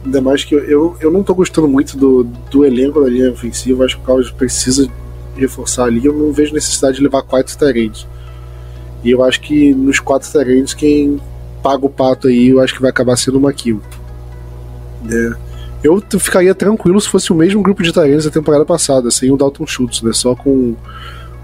[0.04, 3.30] ainda mais que eu, eu, eu não tô gostando muito do, do elenco da linha
[3.30, 4.90] ofensiva, acho que o Carlos precisa
[5.36, 6.04] reforçar ali.
[6.04, 8.06] Eu não vejo necessidade de levar quatro Tyrants.
[9.04, 11.20] E eu acho que nos quatro Tyrants, quem
[11.62, 13.82] paga o pato aí, eu acho que vai acabar sendo o Maquilo.
[15.10, 15.51] É.
[15.82, 19.36] Eu ficaria tranquilo se fosse o mesmo grupo de Tyrants da temporada passada, sem o
[19.36, 20.12] Dalton Schultz, né?
[20.12, 20.76] Só com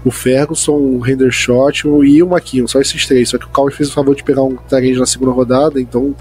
[0.03, 3.29] o Ferguson, o Hendershot e o Maquinho, só esses três.
[3.29, 6.15] Só que o Cowboys fez o favor de pegar um Tyrant na segunda rodada, então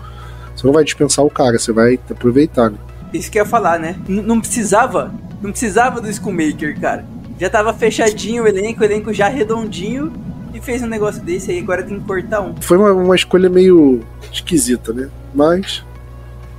[0.55, 2.79] você não vai dispensar o cara, você vai aproveitar, né?
[3.13, 3.97] Isso que eu ia falar, né?
[4.09, 7.07] N não precisava, não precisava do Schoolmaker, cara.
[7.39, 10.13] Já tava fechadinho o elenco, o elenco já redondinho
[10.53, 12.55] e fez um negócio desse aí, agora tem que cortar um.
[12.61, 14.01] Foi uma, uma escolha meio
[14.33, 15.09] esquisita, né?
[15.33, 15.85] Mas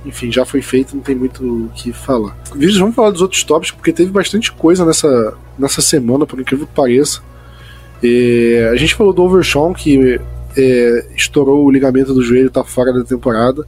[0.04, 2.36] enfim, já foi feito, não tem muito o que falar.
[2.54, 6.66] Vídeos, vamos falar dos outros tópicos, porque teve bastante coisa nessa, nessa semana, por incrível
[6.66, 7.20] que pareça.
[8.72, 10.18] A gente falou do Overshawn, que
[10.56, 13.66] é, estourou o ligamento do joelho, tá fora da temporada.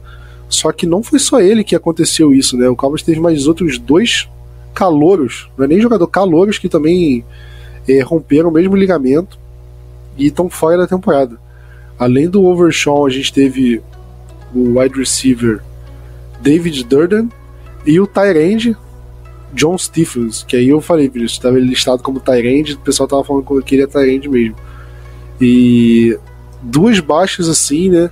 [0.49, 2.67] Só que não foi só ele que aconteceu isso, né?
[2.67, 4.27] O Cowboys teve mais outros dois
[4.73, 7.23] calouros, não é nem jogador, calouros que também
[7.87, 9.37] é, romperam o mesmo ligamento
[10.17, 11.39] e estão fora da temporada.
[11.97, 13.81] Além do Overshawn, a gente teve
[14.53, 15.61] o wide receiver
[16.43, 17.29] David Durden
[17.85, 18.75] e o Tyrande
[19.53, 23.63] John Stephens, que aí eu falei, isso estava listado como Tyrande, o pessoal tava falando
[23.63, 24.55] que ele é Tyrande mesmo.
[25.39, 26.17] E
[26.61, 28.09] duas baixas assim, né?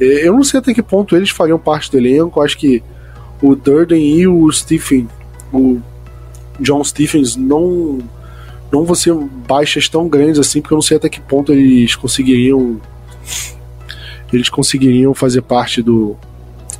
[0.00, 2.82] É, eu não sei até que ponto eles fariam parte do elenco, acho que
[3.42, 5.08] o Durden e o Stephen,
[5.52, 5.80] o
[6.60, 7.98] John Stephens não
[8.72, 11.94] não vão ser baixas tão grandes assim, porque eu não sei até que ponto eles
[11.94, 12.80] conseguiriam
[14.32, 16.16] eles conseguiriam fazer parte do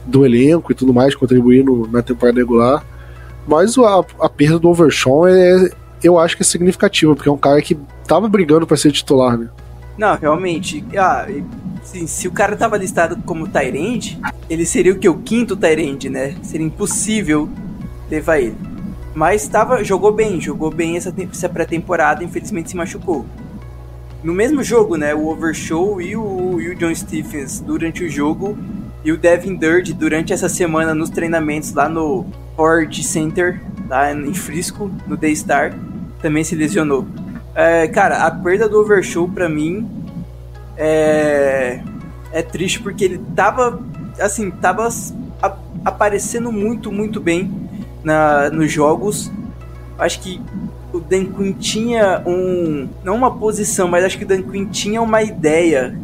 [0.07, 2.85] do elenco e tudo mais, contribuindo na temporada regular.
[3.47, 5.71] Mas a, a perda do Overshawn é,
[6.03, 9.37] eu acho que é significativa, porque é um cara que tava brigando para ser titular,
[9.37, 9.49] né?
[9.97, 10.85] Não, realmente.
[10.97, 11.27] Ah,
[11.83, 15.09] se, o cara tava listado como Tyrande, ele seria o que?
[15.09, 16.37] O quinto Tyrande, né?
[16.43, 17.49] Seria impossível
[18.11, 18.57] levar ele.
[19.15, 23.25] Mas tava, jogou bem, jogou bem essa, essa pré-temporada, infelizmente se machucou.
[24.23, 25.15] No mesmo jogo, né?
[25.15, 28.59] O Overshow e o, e o John Stephens, durante o jogo,
[29.07, 34.35] e o Devin Durd, durante essa semana nos treinamentos lá no Ford Center, lá em
[34.35, 35.79] Frisco, no Daystar,
[36.21, 37.07] também se lesionou.
[37.55, 39.89] É, cara, a perda do Overshow pra mim
[40.77, 41.81] é,
[42.33, 43.81] é triste porque ele tava,
[44.19, 44.89] assim, tava
[45.85, 47.49] aparecendo muito, muito bem
[48.03, 49.31] na, nos jogos.
[50.01, 50.43] Acho que
[50.93, 52.89] o Dan Quinn tinha um.
[53.05, 55.97] Não uma posição, mas acho que o Dan Quinn tinha uma ideia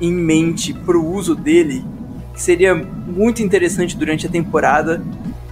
[0.00, 1.84] em mente pro uso dele
[2.36, 5.02] que seria muito interessante durante a temporada.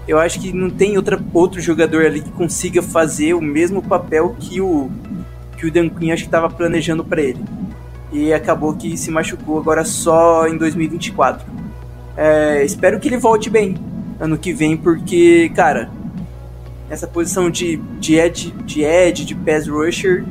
[0.06, 4.36] Eu acho que não tem outra, outro jogador ali que consiga fazer o mesmo papel
[4.38, 4.90] que o
[5.56, 7.42] que o Dan Quinn acho que estava planejando para ele.
[8.12, 11.46] E acabou que se machucou agora só em 2024.
[12.18, 13.76] É, espero que ele volte bem
[14.20, 15.90] ano que vem, porque, cara,
[16.90, 20.22] essa posição de, de edge, de edge, de pass rusher,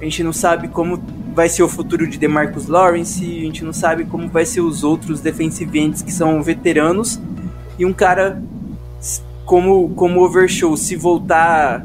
[0.00, 1.00] a gente não sabe como
[1.34, 4.84] vai ser o futuro de DeMarcus Lawrence, a gente não sabe como vai ser os
[4.84, 7.20] outros defensive ends que são veteranos.
[7.78, 8.40] E um cara
[9.44, 11.84] como como Overshow, se voltar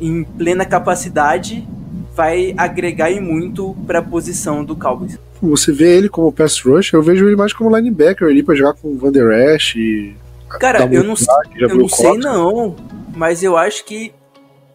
[0.00, 1.66] em plena capacidade,
[2.14, 5.18] vai agregar e muito para a posição do Cowboys.
[5.42, 8.74] Você vê ele como pass rush, eu vejo ele mais como linebacker ali para jogar
[8.74, 10.14] com o Van Der Esch e
[10.48, 11.14] Cara, eu não,
[11.56, 12.76] eu não sei não,
[13.16, 14.12] mas eu acho que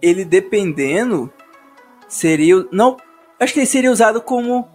[0.01, 1.31] ele dependendo
[2.07, 2.97] seria não
[3.39, 4.67] Acho que ele seria usado como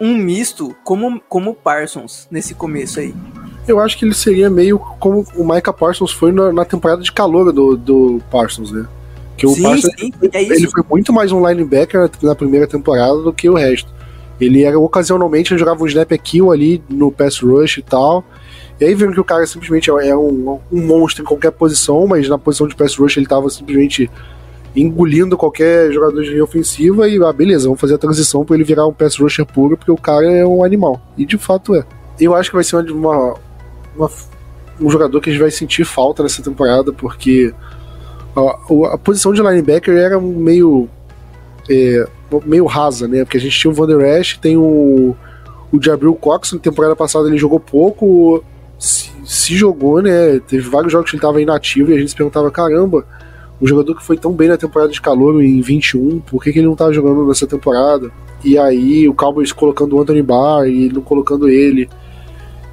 [0.00, 3.14] um misto, como, como Parsons, nesse começo aí.
[3.66, 7.10] Eu acho que ele seria meio como o Micah Parsons foi na, na temporada de
[7.10, 8.86] calor do, do Parsons, né?
[9.36, 10.52] Que o sim, Parsons, sim, é isso.
[10.52, 13.92] ele foi muito mais um linebacker na primeira temporada do que o resto.
[14.40, 18.22] Ele era ocasionalmente ele jogava um snap aqui ou ali no pass rush e tal.
[18.78, 22.28] E aí vendo que o cara simplesmente é um, um monstro em qualquer posição, mas
[22.28, 24.10] na posição de pass rush ele tava simplesmente
[24.76, 28.64] engolindo qualquer jogador de linha ofensiva e, ah, beleza, vamos fazer a transição para ele
[28.64, 31.00] virar um pass rusher puro, porque o cara é um animal.
[31.16, 31.84] E de fato é.
[32.20, 33.34] Eu acho que vai ser uma,
[33.96, 34.10] uma
[34.80, 37.52] um jogador que a gente vai sentir falta nessa temporada, porque
[38.36, 40.88] a, a posição de linebacker era meio.
[41.68, 42.06] É,
[42.44, 43.24] meio rasa, né?
[43.24, 45.16] Porque a gente tinha o Van Der Esch, tem o,
[45.72, 48.44] o Jabril Cox, na temporada passada ele jogou pouco,
[48.78, 50.38] se, se, jogou, né?
[50.46, 53.04] Teve vários jogos que ele estava inativo e a gente se perguntava: caramba,
[53.60, 56.58] um jogador que foi tão bem na temporada de calor em 21, por que, que
[56.58, 58.10] ele não tá jogando nessa temporada?
[58.44, 61.88] E aí o Cowboys colocando o Anthony Barr e não colocando ele.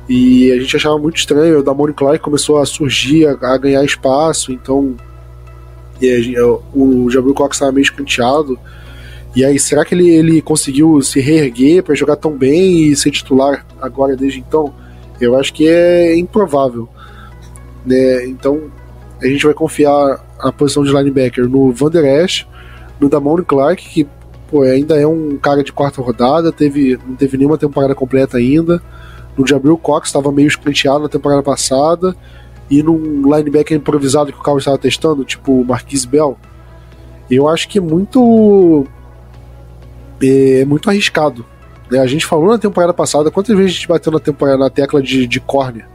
[0.07, 3.83] E a gente achava muito estranho, o Damone Clark começou a surgir, a, a ganhar
[3.83, 4.95] espaço, então
[6.01, 6.35] E
[6.73, 8.59] o Jabril Cox estava meio escanteado.
[9.35, 13.09] E aí, será que ele, ele conseguiu se reerguer para jogar tão bem e ser
[13.09, 14.73] titular agora desde então?
[15.19, 16.87] Eu acho que é improvável.
[17.83, 18.27] Né?
[18.27, 18.69] Então,
[19.23, 22.45] a gente vai confiar a posição de linebacker no Van Der Esch,
[22.99, 24.07] no Damon Clark, que
[24.49, 28.81] pô, ainda é um cara de quarta rodada, teve, não teve nenhuma temporada completa ainda.
[29.37, 32.15] No Jabril Cox estava meio escanteado na temporada passada.
[32.69, 36.37] E num linebacker improvisado que o Cowboys estava testando, tipo o Marquise Bell.
[37.29, 38.85] Eu acho que é muito
[40.21, 41.45] é muito arriscado.
[41.89, 41.99] Né?
[41.99, 45.01] A gente falou na temporada passada, quantas vezes a gente bateu na temporada na tecla
[45.01, 45.87] de, de corner?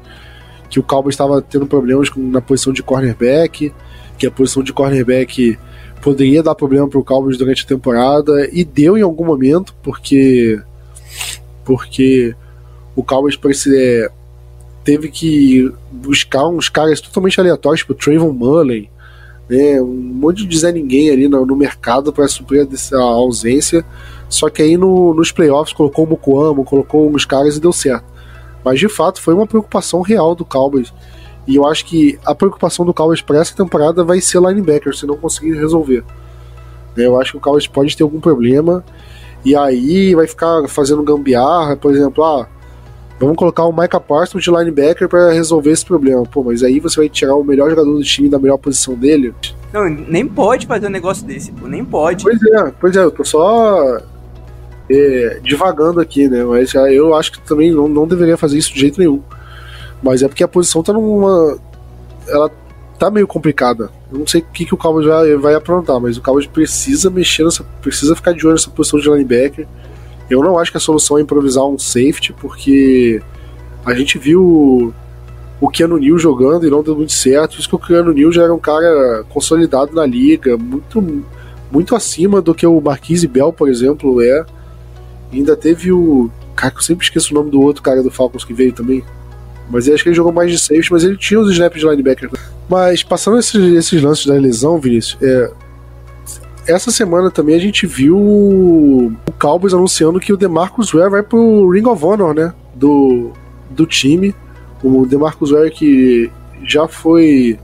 [0.69, 3.73] Que o Cowboys estava tendo problemas com, na posição de cornerback,
[4.19, 5.59] que a posição de cornerback
[6.03, 10.61] poderia dar problema para o Cowboys durante a temporada, e deu em algum momento, porque
[11.65, 12.35] porque
[12.97, 13.39] o Cowboys
[13.69, 14.09] é,
[14.83, 18.89] teve que buscar uns caras totalmente aleatórios, tipo Trayvon Mullen,
[19.49, 23.85] né, um monte de Zé Ninguém ali no, no mercado para suprir a ausência.
[24.29, 28.05] Só que aí no, nos playoffs colocou o Mukuamo, colocou uns caras e deu certo.
[28.69, 30.93] Mas de fato foi uma preocupação real do Cowboys.
[31.47, 35.07] E eu acho que a preocupação do Cowboys para essa temporada vai ser linebacker, se
[35.07, 36.05] não conseguir resolver.
[36.95, 38.85] Eu acho que o Cowboys pode ter algum problema.
[39.43, 42.47] E aí vai ficar fazendo gambiarra, por exemplo, ah,
[43.19, 46.23] vamos colocar o Micah Parsons de linebacker para resolver esse problema.
[46.25, 49.35] Pô, mas aí você vai tirar o melhor jogador do time da melhor posição dele.
[49.73, 52.23] Não, nem pode fazer um negócio desse, pô, nem pode.
[52.23, 53.99] Pois é, pois é, eu tô só
[54.91, 56.45] é, divagando aqui, né?
[56.45, 59.23] Mas eu acho que também não, não deveria fazer isso de jeito nenhum.
[60.03, 61.59] Mas é porque a posição tá numa.
[62.27, 62.51] Ela
[62.99, 63.91] tá meio complicada.
[64.13, 67.11] Eu não sei o que, que o Cowboys vai, vai aprontar, mas o Cowboys precisa
[67.11, 67.65] mexer nessa.
[67.83, 69.67] precisa ficar de olho nessa posição de linebacker.
[70.31, 73.23] Eu não acho que a solução é improvisar um safety, porque
[73.85, 74.93] a gente viu
[75.61, 77.59] o Keanu Neal jogando e não deu muito certo.
[77.59, 81.25] Isso que o Keanu Neal já era um cara consolidado na liga, muito,
[81.71, 84.45] muito acima do que o Marquise Bell, por exemplo, é.
[85.33, 86.31] E ainda teve o.
[86.57, 89.05] Cara, eu sempre esqueço o nome do outro cara do Falcons que veio também.
[89.71, 91.87] Mas eu acho que ele jogou mais de safety, mas ele tinha os snaps de
[91.87, 92.31] linebacker.
[92.69, 95.53] Mas passando esses, esses lances da lesão, Vinícius, é,
[96.67, 101.71] essa semana também a gente viu o Cowboys anunciando que o DeMarcus Ware vai pro
[101.71, 102.53] Ring of Honor, né?
[102.75, 103.33] Do,
[103.71, 104.35] do time.
[104.83, 106.31] O DeMarcus Ware que
[106.65, 107.59] já foi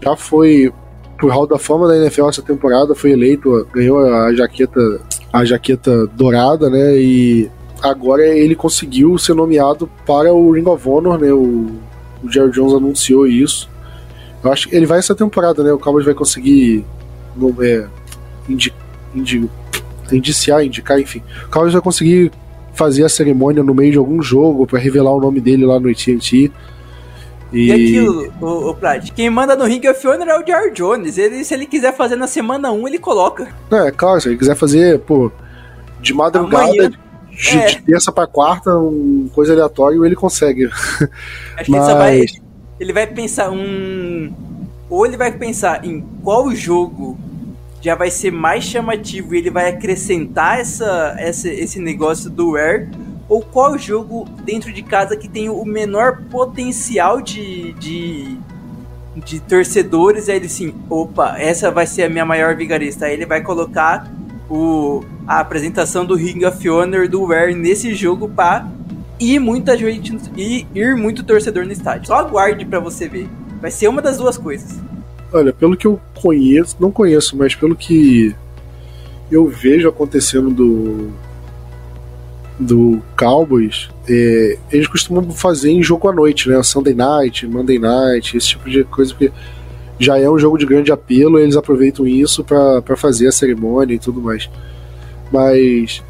[0.00, 0.72] já foi
[1.16, 5.00] pro Hall da Fama da NFL essa temporada, foi eleito, ganhou a jaqueta
[5.32, 6.96] a jaqueta dourada, né?
[6.96, 7.50] E
[7.82, 11.32] agora ele conseguiu ser nomeado para o Ring of Honor, né?
[11.32, 11.70] O,
[12.22, 13.68] o Jerry Jones anunciou isso.
[14.42, 15.72] Eu acho que ele vai essa temporada, né?
[15.72, 16.84] O Cowboys vai conseguir
[17.60, 17.86] é,
[18.48, 18.72] indi,
[19.14, 19.50] indi,
[20.12, 21.22] indiciar, indicar, enfim.
[21.46, 22.30] O Cowboys vai conseguir
[22.74, 25.88] fazer a cerimônia no meio de algum jogo para revelar o nome dele lá no
[25.88, 26.52] AT&T.
[27.52, 27.68] E...
[27.68, 31.16] e aquilo, o, o Plat, quem manda no Ring of Honor é o Jar Jones.
[31.16, 33.48] Ele, se ele quiser fazer na semana 1, ele coloca.
[33.70, 35.30] É, claro, se ele quiser fazer, pô,
[36.00, 36.90] de madrugada,
[37.30, 37.66] de, é.
[37.66, 40.66] de, terça pra quarta, um coisa aleatória, ele consegue.
[41.56, 41.86] Acho Mas...
[41.86, 42.26] que ele vai.
[42.80, 44.32] Ele vai pensar um.
[44.90, 47.18] Ou ele vai pensar em qual jogo
[47.80, 52.88] já vai ser mais chamativo e ele vai acrescentar essa, essa, esse negócio do Air
[53.28, 58.38] ou qual jogo dentro de casa que tem o menor potencial de, de,
[59.16, 63.04] de torcedores, aí ele sim, opa, essa vai ser a minha maior vigarista.
[63.06, 64.10] Aí ele vai colocar
[64.48, 68.66] o, a apresentação do Ring of Honor do Ware nesse jogo para
[69.20, 72.06] ir muita gente e ir muito torcedor no estádio.
[72.06, 73.28] Só aguarde para você ver.
[73.60, 74.80] Vai ser uma das duas coisas.
[75.30, 78.34] Olha, pelo que eu conheço, não conheço, mas pelo que
[79.30, 81.10] eu vejo acontecendo do
[82.58, 86.60] do Cowboys, é, eles costumam fazer em jogo à noite, né?
[86.62, 89.30] Sunday night, Monday night, esse tipo de coisa, porque
[89.98, 93.98] já é um jogo de grande apelo, eles aproveitam isso para fazer a cerimônia e
[93.98, 94.50] tudo mais.
[95.30, 96.02] Mas,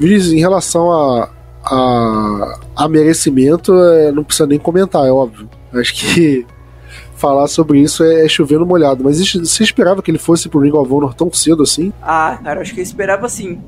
[0.00, 1.30] em relação a,
[1.64, 5.48] a, a merecimento, é, não precisa nem comentar, é óbvio.
[5.72, 6.46] Acho que
[7.16, 9.02] falar sobre isso é, é chover no molhado.
[9.02, 11.92] Mas você esperava que ele fosse pro Ring of Honor tão cedo assim?
[12.02, 13.58] Ah, cara, acho que eu esperava sim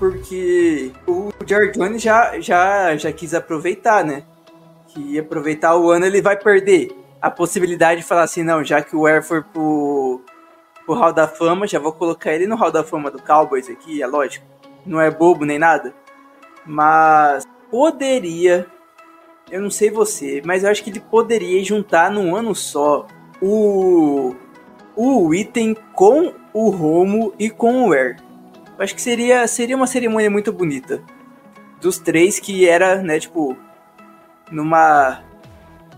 [0.00, 4.22] porque o Jared Jones já, já, já quis aproveitar, né?
[4.88, 6.90] Que aproveitar o ano ele vai perder
[7.20, 10.22] a possibilidade de falar assim, não, já que o Air for pro,
[10.86, 14.02] pro Hall da Fama, já vou colocar ele no Hall da Fama do Cowboys aqui,
[14.02, 14.46] é lógico.
[14.86, 15.92] Não é bobo nem nada.
[16.64, 18.66] Mas poderia,
[19.50, 23.06] eu não sei você, mas eu acho que ele poderia juntar num ano só
[23.40, 24.34] o,
[24.96, 28.29] o item com o Romo e com o Air
[28.82, 31.02] acho que seria, seria uma cerimônia muito bonita.
[31.80, 33.56] Dos três que era, né, tipo,
[34.50, 35.22] numa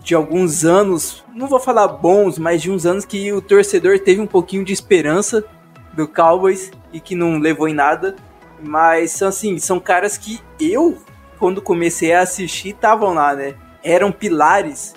[0.03, 4.19] de alguns anos, não vou falar bons, mas de uns anos que o torcedor teve
[4.19, 5.43] um pouquinho de esperança
[5.93, 8.15] do Cowboys e que não levou em nada.
[8.61, 10.97] Mas assim, são caras que eu,
[11.39, 13.55] quando comecei a assistir, estavam lá, né?
[13.81, 14.93] Eram pilares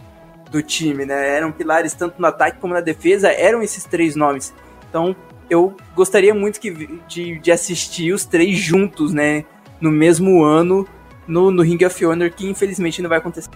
[0.51, 1.37] do time, né?
[1.37, 4.53] Eram pilares tanto no ataque como na defesa, eram esses três nomes.
[4.89, 5.15] Então,
[5.49, 9.45] eu gostaria muito que, de, de assistir os três juntos, né?
[9.81, 10.87] No mesmo ano,
[11.27, 13.51] no, no Ring of Honor, que infelizmente não vai acontecer.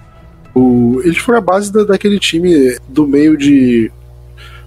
[0.55, 3.91] O, eles foram a base da, daquele time do meio de.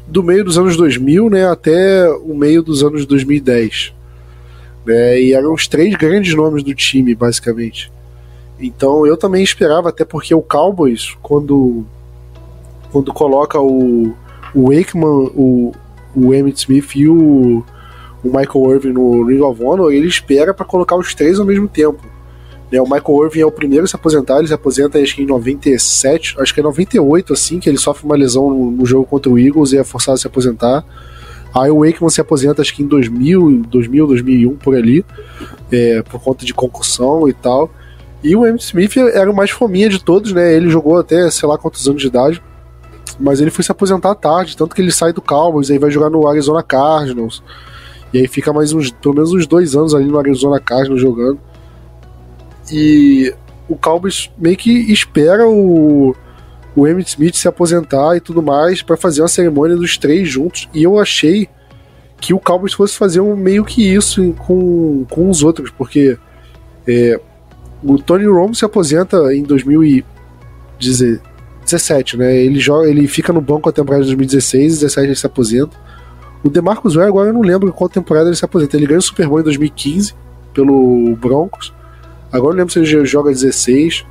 [0.08, 1.48] do meio dos anos 2000, né?
[1.48, 3.94] Até o meio dos anos 2010.
[4.86, 7.92] Né, e eram os três grandes nomes do time, basicamente.
[8.60, 11.86] Então eu também esperava, até porque o Cowboys, quando,
[12.92, 14.14] quando coloca o,
[14.54, 15.72] o Wakeman, o,
[16.16, 17.64] o Emmett Smith e o,
[18.24, 21.68] o Michael Irving no Ring of Honor, ele espera para colocar os três ao mesmo
[21.68, 22.02] tempo.
[22.72, 25.22] Né, o Michael Irving é o primeiro a se aposentar, ele se aposenta acho que
[25.22, 29.06] em 97, acho que é 98, assim, que ele sofre uma lesão no, no jogo
[29.06, 30.84] contra o Eagles e é forçado a se aposentar.
[31.54, 35.06] Aí o Wakeman se aposenta acho que em 2000, 2000 2001, por ali,
[35.72, 37.70] é, por conta de concussão e tal.
[38.24, 40.56] E o Emmitt Smith era o mais fominha de todos, né?
[40.56, 42.42] Ele jogou até sei lá quantos anos de idade,
[43.20, 46.10] mas ele foi se aposentar tarde, tanto que ele sai do Cowboys, aí vai jogar
[46.10, 47.44] no Arizona Cardinals.
[48.14, 51.40] E aí fica mais uns, pelo menos uns dois anos ali no Arizona Cardinals jogando.
[52.72, 53.34] E
[53.68, 56.16] o Cowboys meio que espera o,
[56.76, 60.70] o Emmitt Smith se aposentar e tudo mais para fazer uma cerimônia dos três juntos.
[60.74, 61.50] E eu achei
[62.22, 66.18] que o Cowboys fosse fazer um meio que isso com, com os outros, porque
[66.88, 67.20] é,
[67.84, 69.44] o Tony Romo se aposenta em
[71.74, 72.36] 2017, né?
[72.36, 75.78] Ele joga, ele fica no banco a temporada de 2016, 17 ele se aposenta.
[76.44, 78.78] O DeMarcus Ware agora eu não lembro qual temporada ele se aposenta.
[78.78, 80.14] Ele ganha o Super Bowl em 2015
[80.54, 81.74] pelo Broncos.
[82.32, 84.06] Agora eu não lembro se ele joga 16.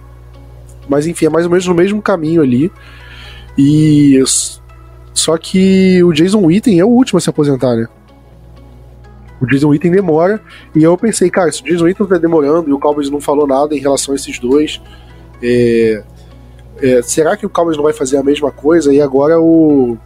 [0.88, 2.72] Mas enfim, é mais ou menos no mesmo caminho ali.
[3.56, 4.20] E
[5.12, 7.86] só que o Jason Witten é o último a se aposentar, né?
[9.40, 10.40] O Jason Witten demora.
[10.74, 13.46] E eu pensei, cara, se o Jason Witten tá demorando e o Cowboys não falou
[13.46, 14.80] nada em relação a esses dois,
[15.42, 16.02] é,
[16.82, 18.92] é, será que o Cowboys não vai fazer a mesma coisa?
[18.92, 19.96] E agora o,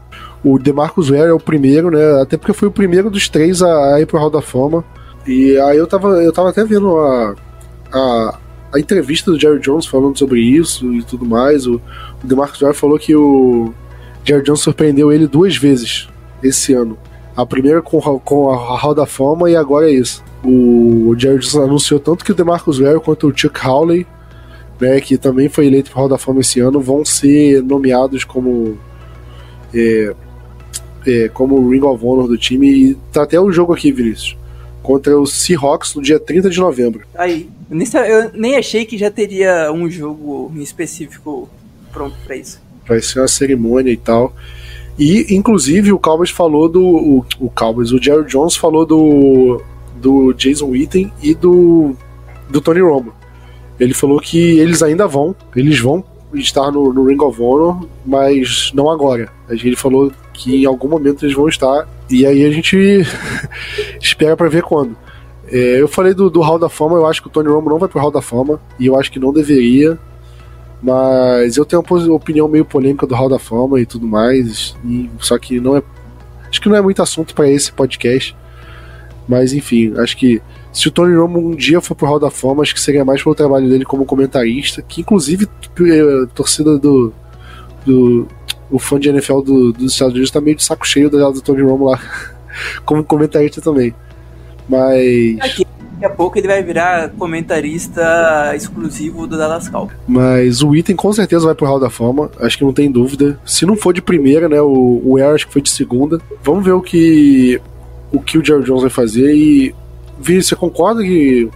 [0.45, 2.20] o DeMarcus Ware é o primeiro, né?
[2.20, 4.85] Até porque foi o primeiro dos três a, a ir pro Hall da Fama.
[5.27, 7.35] E aí eu tava, eu tava até vendo a,
[7.91, 8.39] a,
[8.74, 11.66] a entrevista do Jerry Jones falando sobre isso e tudo mais.
[11.66, 11.81] O,
[12.22, 13.72] o DeMarcus Ware falou que o
[14.22, 16.09] Jerry Jones surpreendeu ele duas vezes
[16.43, 16.99] esse ano.
[17.35, 20.22] A primeira com, com a Hall da Fama e agora é isso.
[20.45, 24.07] O Jerry Jones anunciou tanto que o DeMarcus Ware quanto o Chuck Howley,
[24.81, 28.79] né, que também foi eleito para Hall da Fama esse ano, vão ser nomeados como
[29.74, 30.14] é,
[31.07, 32.68] é, como Ring of Honor do time.
[32.68, 34.37] E tá até o jogo aqui, Vinícius
[34.87, 37.05] contra o Seahawks no dia 30 de novembro.
[37.16, 41.51] Aí, eu nem achei que já teria um jogo em específico
[41.93, 42.62] pronto para isso.
[42.87, 44.33] Vai ser uma cerimônia e tal.
[44.97, 46.81] E, inclusive, o Cowboys falou do.
[46.81, 49.61] O, o Cowboys, o Jerry Jones falou do.
[49.97, 51.97] Do Jason Witten e do.
[52.49, 53.12] Do Tony Romo.
[53.79, 56.05] Ele falou que eles ainda vão, eles vão
[56.35, 59.29] estar no, no Ring of Honor, mas não agora.
[59.49, 62.77] Ele falou que em algum momento eles vão estar e aí a gente
[64.01, 64.97] espera para ver quando.
[65.49, 67.79] É, eu falei do, do Hall da Fama, eu acho que o Tony Romo não
[67.79, 69.99] vai pro Hall da Fama, e eu acho que não deveria.
[70.83, 74.77] Mas eu tenho uma opinião meio polêmica do Hall da Fama e tudo mais.
[74.85, 75.83] E, só que não é.
[76.49, 78.37] Acho que não é muito assunto para esse podcast.
[79.27, 80.41] Mas enfim, acho que
[80.77, 83.22] se o Tony Romo um dia for pro Hall da Fama, acho que seria mais
[83.22, 87.14] pelo trabalho dele como comentarista, que inclusive a é, torcida do,
[87.87, 88.29] do,
[88.70, 91.41] o fã de NFL do, dos Estados Unidos tá meio de saco cheio do, do
[91.41, 91.99] Tony Romo lá,
[92.85, 93.95] como comentarista também.
[94.68, 95.39] Mas.
[95.39, 99.97] Daqui, daqui a pouco ele vai virar comentarista exclusivo do Dallas Cowboys.
[100.07, 103.41] Mas o Item com certeza vai pro Hall da Fama, acho que não tem dúvida.
[103.47, 104.61] Se não for de primeira, né?
[104.61, 106.20] O, o Air acho que foi de segunda.
[106.43, 107.59] Vamos ver o que
[108.12, 109.74] o que o Jerry Jones vai fazer e.
[110.19, 111.49] Vi, você concorda que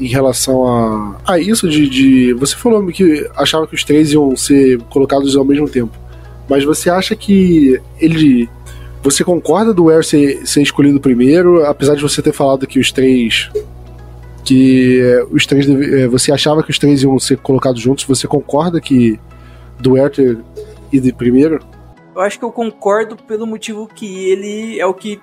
[0.00, 4.36] em relação a, a isso de, de, Você falou que achava que os três iam
[4.36, 5.96] ser colocados ao mesmo tempo.
[6.48, 8.48] Mas você acha que ele.
[9.02, 12.90] Você concorda do Ware ser, ser escolhido primeiro, apesar de você ter falado que os
[12.90, 13.50] três.
[14.44, 15.00] Que
[15.30, 15.68] os três.
[15.68, 19.18] É, você achava que os três iam ser colocados juntos, você concorda que
[19.78, 20.38] do Ware ter
[20.92, 21.60] ido primeiro?
[22.14, 25.20] Eu acho que eu concordo pelo motivo que ele é o que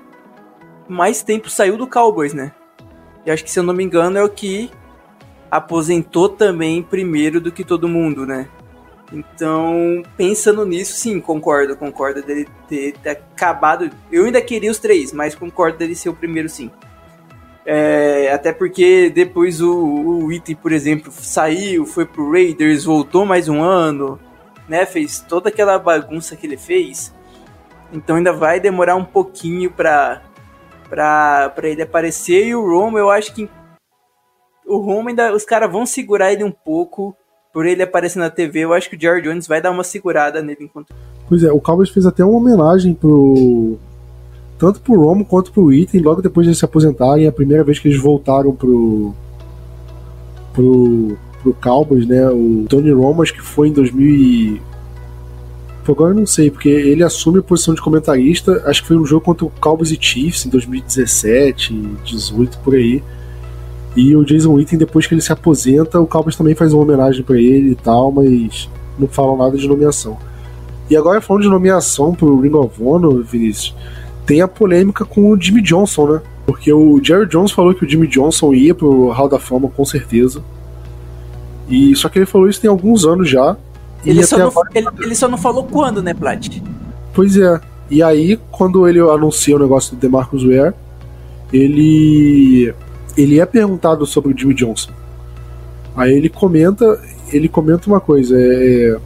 [0.90, 2.52] mais tempo saiu do Cowboys, né?
[3.26, 4.72] E acho que, se eu não me engano, é o que
[5.52, 8.48] aposentou também primeiro do que todo mundo, né?
[9.12, 11.76] Então, pensando nisso, sim, concordo.
[11.76, 13.90] Concordo dele ter, ter acabado.
[14.12, 16.70] Eu ainda queria os três, mas concordo dele ser o primeiro, sim.
[17.66, 23.48] É, até porque depois o, o Item, por exemplo, saiu, foi pro Raiders, voltou mais
[23.50, 24.20] um ano.
[24.68, 27.14] né, fez toda aquela bagunça que ele fez.
[27.92, 30.22] Então ainda vai demorar um pouquinho pra,
[30.90, 32.48] pra, pra ele aparecer.
[32.48, 33.50] E o Romo, eu acho que
[34.66, 35.34] o Romo ainda.
[35.34, 37.16] Os caras vão segurar ele um pouco
[37.54, 38.60] por ele aparecer na TV.
[38.62, 40.94] Eu acho que o Jerry Jones vai dar uma segurada nele enquanto.
[41.28, 43.78] Pois é, o Cowboys fez até uma homenagem pro.
[44.58, 47.80] Tanto pro Romo quanto pro Ethan, logo depois de eles se aposentarem, a primeira vez
[47.80, 49.14] que eles voltaram pro.
[50.54, 51.18] pro.
[51.42, 52.28] pro Cowboys, né?
[52.30, 54.70] O Tony Romo, acho que foi em 2000
[55.88, 59.06] agora eu não sei, porque ele assume a posição de comentarista, acho que foi um
[59.06, 61.74] jogo contra o Cowboys e Chiefs em 2017,
[62.06, 63.04] 18 por aí.
[63.96, 67.24] E o Jason Witten, depois que ele se aposenta, o Cowboys também faz uma homenagem
[67.24, 70.18] para ele e tal, mas não falam nada de nomeação.
[70.90, 73.76] E agora falando de nomeação pro Ring of Honor, Vinícius,
[74.26, 76.22] tem a polêmica com o Jimmy Johnson, né?
[76.46, 79.86] Porque o Jerry Jones falou que o Jimmy Johnson ia pro Hall da Fama com
[79.86, 80.44] certeza.
[81.70, 83.56] E só que ele falou isso tem alguns anos já.
[84.06, 86.62] Ele só, não, ele, ele só, não, falou quando, né, Plat?
[87.14, 87.60] Pois é.
[87.90, 90.74] E aí, quando ele anuncia o negócio do DeMarcus Ware,
[91.52, 92.74] ele
[93.18, 94.92] ele é perguntado sobre o Jimmy Johnson.
[95.96, 97.02] Aí ele comenta,
[97.34, 98.98] ele comenta uma coisa, é,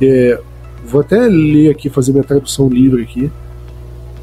[0.00, 0.40] é,
[0.86, 3.30] vou até ler aqui, fazer minha tradução livre aqui.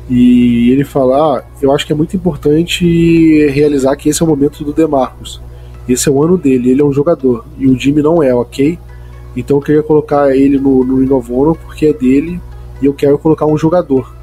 [0.10, 4.30] E ele fala: ah, Eu acho que é muito importante realizar que esse é o
[4.30, 5.42] momento do DeMarcus.
[5.88, 7.46] Esse é o ano dele, ele é um jogador.
[7.58, 8.80] E o Jimmy não é, ok?
[9.36, 12.40] Então eu queria colocar ele no, no Ring of Honor porque é dele
[12.82, 14.14] e eu quero colocar um jogador.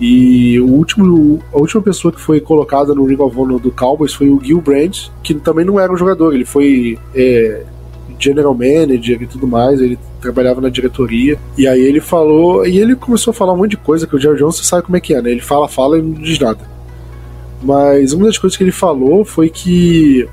[0.00, 4.12] E o último, a última pessoa que foi colocada no Ring of Honor do Cowboys
[4.12, 7.62] foi o Gil Brandt, que também não era um jogador, ele foi é,
[8.18, 11.38] general manager e tudo mais, ele trabalhava na diretoria.
[11.56, 14.18] E aí ele falou, e ele começou a falar um monte de coisa, que o
[14.18, 15.30] Jerry Jones sabe como é que é, né?
[15.30, 16.68] Ele fala, fala e não diz nada.
[17.62, 20.28] Mas uma das coisas que ele falou foi que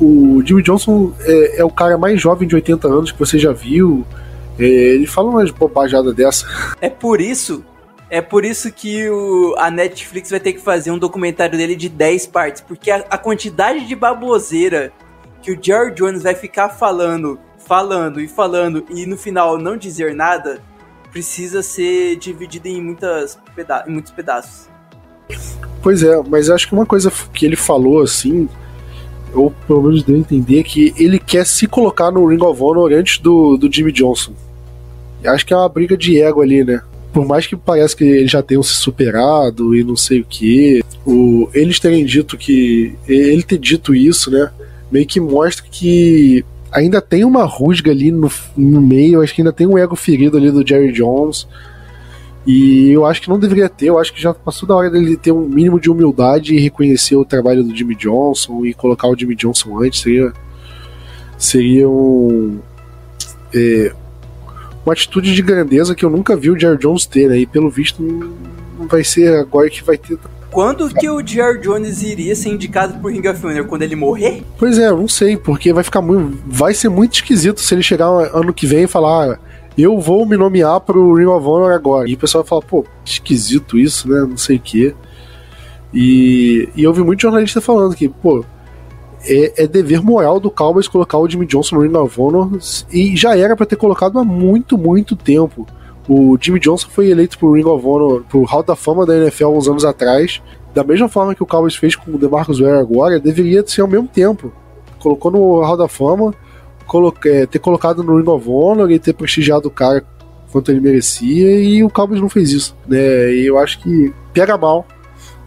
[0.00, 3.52] o Jimmy Johnson é, é, o cara mais jovem de 80 anos que você já
[3.52, 4.04] viu.
[4.58, 6.46] É, ele fala umas bobajadas dessa.
[6.80, 7.64] É por isso.
[8.10, 11.88] É por isso que o, a Netflix vai ter que fazer um documentário dele de
[11.88, 12.62] 10 partes.
[12.62, 14.92] Porque a, a quantidade de baboseira
[15.42, 20.14] que o Jerry Jones vai ficar falando, falando e falando, e no final não dizer
[20.14, 20.60] nada,
[21.10, 23.38] precisa ser dividido em, muitas
[23.86, 24.68] em muitos pedaços.
[25.82, 28.48] Pois é, mas acho que uma coisa que ele falou assim
[29.34, 32.92] ou pelo menos deu a entender que ele quer se colocar no Ring of Honor
[32.92, 34.32] antes do, do Jimmy Johnson.
[35.24, 36.82] Acho que é uma briga de ego ali, né?
[37.12, 40.82] Por mais que pareça que eles já tenham se superado e não sei o que,
[41.04, 42.94] o, eles terem dito que.
[43.08, 44.50] Ele ter dito isso, né?
[44.90, 49.52] Meio que mostra que ainda tem uma rusga ali no, no meio, acho que ainda
[49.52, 51.46] tem um ego ferido ali do Jerry Jones.
[52.50, 55.18] E eu acho que não deveria ter, eu acho que já passou da hora dele
[55.18, 59.14] ter um mínimo de humildade e reconhecer o trabalho do Jimmy Johnson e colocar o
[59.14, 60.00] Jimmy Johnson antes.
[60.00, 60.32] Seria,
[61.36, 62.58] seria um,
[63.54, 63.92] é,
[64.82, 67.36] uma atitude de grandeza que eu nunca vi o Jerry Jones ter, né?
[67.36, 70.18] E pelo visto não vai ser agora que vai ter.
[70.50, 73.66] Quando que o Jerry Jones iria ser indicado por Ring of Honor?
[73.66, 74.42] Quando ele morrer?
[74.58, 76.38] Pois é, não sei, porque vai ficar muito.
[76.46, 79.38] Vai ser muito esquisito se ele chegar ano que vem e falar.
[79.78, 82.10] Eu vou me nomear pro Ring of Honor agora.
[82.10, 84.26] E o pessoal fala, pô, esquisito isso, né?
[84.28, 84.92] Não sei o quê.
[85.94, 88.44] E, e eu vi muito jornalista falando que, pô,
[89.24, 92.58] é, é, dever moral do Cowboys colocar o Jimmy Johnson no Ring of Honor
[92.92, 95.64] e já era para ter colocado há muito, muito tempo.
[96.08, 99.48] O Jimmy Johnson foi eleito pro Ring of Honor, pro Hall da Fama da NFL
[99.48, 100.42] uns anos atrás.
[100.74, 103.88] Da mesma forma que o Cowboys fez com o DeMarcus Ware agora, deveria ser ao
[103.88, 104.52] mesmo tempo.
[104.98, 106.34] Colocou no Hall da Fama,
[107.26, 110.04] é, ter colocado no Ring of Honor e ter prestigiado o cara
[110.50, 113.34] quanto ele merecia, e o Cowboys não fez isso, né?
[113.34, 114.86] E eu acho que pega mal,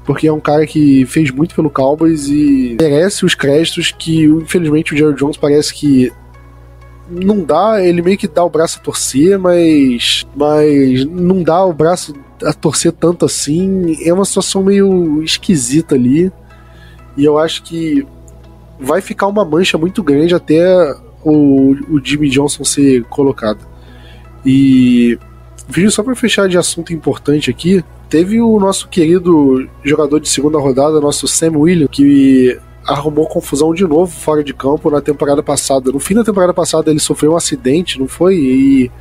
[0.05, 4.93] porque é um cara que fez muito pelo Cowboys e merece os créditos que, infelizmente,
[4.93, 6.11] o Jerry Jones parece que
[7.09, 11.73] não dá, ele meio que dá o braço a torcer, mas, mas não dá o
[11.73, 12.13] braço
[12.43, 13.97] a torcer tanto assim.
[14.05, 16.31] É uma situação meio esquisita ali.
[17.17, 18.07] E eu acho que
[18.79, 20.63] vai ficar uma mancha muito grande até
[21.23, 23.59] o, o Jimmy Johnson ser colocado.
[24.45, 25.17] E
[25.67, 30.59] vídeo só para fechar de assunto importante aqui, teve o nosso querido jogador de segunda
[30.59, 35.91] rodada, nosso Sam Williams, que arrumou confusão de novo fora de campo na temporada passada.
[35.91, 38.35] No fim da temporada passada ele sofreu um acidente, não foi?
[38.35, 38.91] E,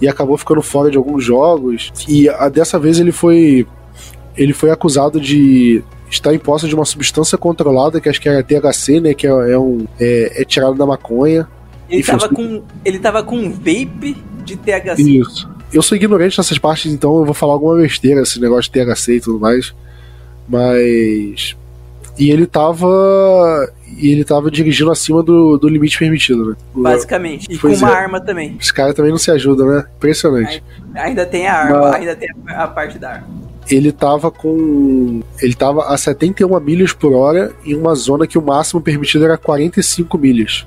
[0.00, 1.92] e acabou ficando fora de alguns jogos.
[2.08, 3.66] E a, dessa vez ele foi
[4.36, 8.42] ele foi acusado de está em posse de uma substância controlada, que acho que é
[8.42, 9.14] THC, né?
[9.14, 9.86] Que é, é um.
[9.98, 11.48] É, é, tirado da maconha.
[11.88, 12.62] Ele estava com.
[12.84, 15.02] Ele tava com um vape de THC.
[15.02, 15.48] Isso.
[15.72, 19.16] Eu sou ignorante nessas partes, então eu vou falar alguma besteira, esse negócio de THC
[19.16, 19.72] e tudo mais.
[20.48, 21.56] Mas.
[22.18, 23.72] E ele tava.
[23.96, 26.56] E ele tava dirigindo acima do, do limite permitido, né?
[26.74, 27.46] Basicamente.
[27.48, 27.96] E pois com uma é.
[27.96, 28.56] arma também.
[28.60, 29.84] Os caras também não se ajudam, né?
[29.96, 30.62] Impressionante.
[30.94, 31.94] Ainda tem a arma, Mas...
[31.94, 33.49] ainda tem a parte da arma.
[33.68, 35.20] Ele tava com.
[35.40, 39.36] Ele tava a 71 milhas por hora em uma zona que o máximo permitido era
[39.36, 40.66] 45 milhas.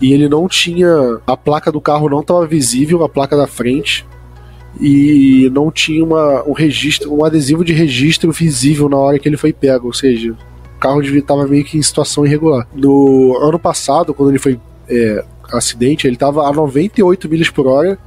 [0.00, 1.20] E ele não tinha.
[1.26, 4.06] A placa do carro não estava visível, a placa da frente
[4.80, 9.36] e não tinha uma, um registro, um adesivo de registro visível na hora que ele
[9.36, 12.66] foi pego, ou seja, o carro estava meio que em situação irregular.
[12.74, 14.58] No ano passado, quando ele foi
[14.88, 17.98] é, acidente, ele estava a 98 milhas por hora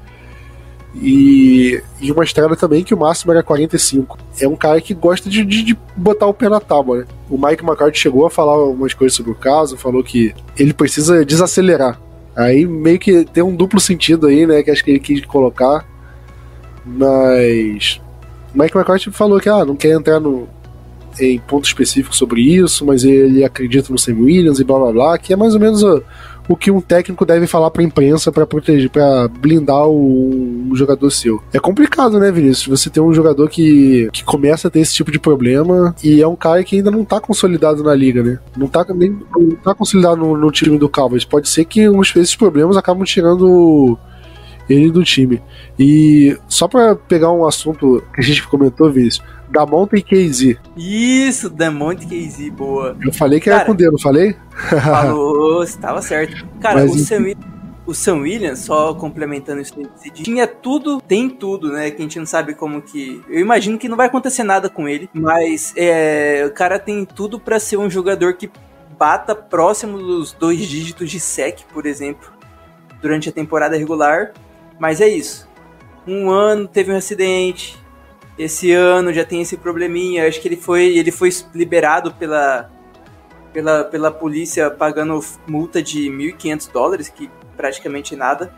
[1.01, 4.17] e, e uma estrada também que o máximo era 45.
[4.39, 7.05] É um cara que gosta de, de, de, botar o pé na tábua, né?
[7.29, 11.25] O Mike McCarthy chegou a falar umas coisas sobre o caso, falou que ele precisa
[11.25, 11.99] desacelerar.
[12.35, 14.63] Aí meio que tem um duplo sentido aí, né?
[14.63, 15.85] Que acho que ele quis colocar
[16.87, 17.99] mas
[18.55, 20.47] Mike McCarthy falou que ah, não quer entrar no,
[21.19, 25.17] em ponto específico sobre isso, mas ele acredita no Sam Williams e blá blá blá,
[25.17, 26.01] que é mais ou menos o,
[26.47, 30.75] o que um técnico deve falar para a imprensa para proteger, para blindar o, o,
[30.75, 31.41] jogador seu.
[31.53, 32.79] É complicado, né, Vinícius?
[32.79, 36.27] Você tem um jogador que, que começa a ter esse tipo de problema e é
[36.27, 38.39] um cara que ainda não tá consolidado na liga, né?
[38.55, 41.25] Não tá, nem, não tá consolidado no, no time do Cowboys.
[41.25, 43.97] Pode ser que uns desses problemas acabam tirando
[44.69, 45.41] ele do time.
[45.79, 50.57] E só para pegar um assunto que a gente comentou, Vinícius, da Monte KZ.
[50.75, 52.95] Isso, da Monte KZ, boa.
[53.01, 54.35] Eu falei que Cara, era com D, não falei?
[54.83, 56.45] Falou, estava certo.
[56.59, 57.33] Cara, Mas, o, Sam,
[57.85, 59.73] o Sam Williams, só complementando isso,
[60.13, 61.91] tinha tudo, tem tudo, né?
[61.91, 63.21] Que a gente não sabe como que.
[63.29, 67.39] Eu imagino que não vai acontecer nada com ele, mas é, o cara tem tudo
[67.39, 68.49] para ser um jogador que
[68.97, 72.31] bata próximo dos dois dígitos de sec, por exemplo,
[73.01, 74.33] durante a temporada regular
[74.79, 75.47] mas é isso.
[76.07, 77.77] Um ano teve um acidente.
[78.37, 80.27] Esse ano já tem esse probleminha.
[80.27, 82.69] Acho que ele foi, ele foi liberado pela,
[83.51, 88.53] pela, pela polícia pagando multa de 1.500 dólares, que praticamente nada.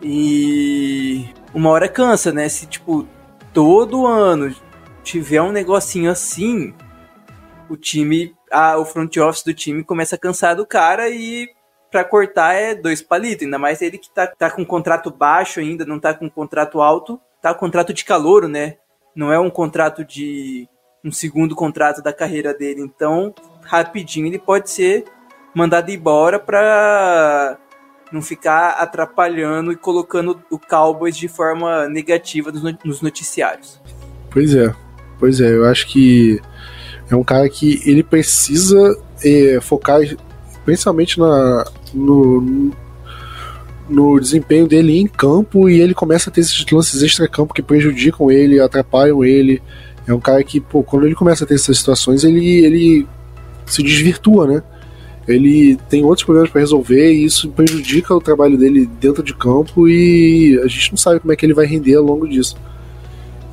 [0.00, 2.48] E uma hora cansa, né?
[2.48, 3.06] Se tipo
[3.52, 4.54] todo ano
[5.02, 6.74] tiver um negocinho assim,
[7.68, 11.48] o time, a, o front office do time começa a cansar do cara e
[11.90, 15.84] para cortar é dois palitos, ainda mais ele que tá, tá com contrato baixo ainda,
[15.84, 18.78] não tá com contrato alto, tá com contrato de calouro, né?
[19.14, 20.68] Não é um contrato de
[21.04, 25.04] um segundo contrato da carreira dele, então rapidinho ele pode ser
[25.54, 27.58] mandado embora para
[28.10, 32.52] não ficar atrapalhando e colocando o Cowboys de forma negativa
[32.84, 33.80] nos noticiários.
[34.30, 34.74] Pois é,
[35.18, 36.40] pois é, eu acho que
[37.10, 40.00] é um cara que ele precisa é, focar
[40.64, 42.72] principalmente na, no,
[43.88, 48.30] no desempenho dele em campo e ele começa a ter esses lances extra-campo que prejudicam
[48.30, 49.62] ele, atrapalham ele.
[50.06, 53.06] É um cara que, pô, quando ele começa a ter essas situações, ele, ele
[53.66, 54.62] se desvirtua, né?
[55.26, 59.88] Ele tem outros problemas para resolver e isso prejudica o trabalho dele dentro de campo
[59.88, 62.56] e a gente não sabe como é que ele vai render ao longo disso.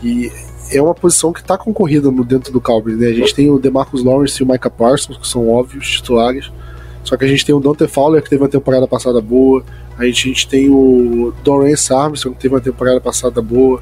[0.03, 0.29] E
[0.71, 3.07] é uma posição que está concorrida dentro do Cowboys, né?
[3.07, 6.51] A gente tem o DeMarcus Lawrence e o Micah Parsons, que são óbvios titulares.
[7.03, 9.63] Só que a gente tem o Dante Fowler, que teve uma temporada passada boa.
[10.01, 13.81] A gente, tem o Dorance Armstrong, que teve uma temporada passada boa.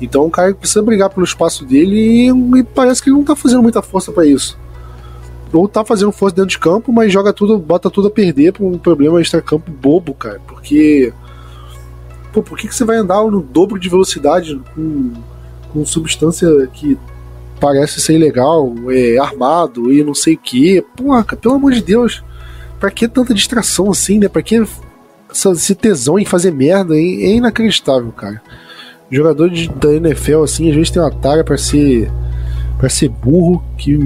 [0.00, 3.34] Então o cara precisa brigar pelo espaço dele e, e parece que ele não tá
[3.34, 4.58] fazendo muita força para isso.
[5.52, 8.66] Ou tá fazendo força dentro de campo, mas joga tudo, bota tudo a perder por
[8.66, 10.40] um problema extra-campo bobo, cara.
[10.46, 11.12] Porque.
[12.32, 15.12] Pô, por que, que você vai andar no dobro de velocidade com,
[15.72, 16.98] com substância que
[17.60, 20.84] parece ser ilegal, é armado e não sei o que?
[20.96, 22.22] Porra, pelo amor de Deus
[22.84, 24.28] pra que tanta distração assim, né?
[24.28, 24.62] Pra que
[25.34, 28.40] esse tesão em fazer merda é inacreditável, cara.
[29.10, 32.10] Jogador de, da NFL, assim, às vezes tem uma tara pra ser.
[32.78, 33.96] para ser burro, que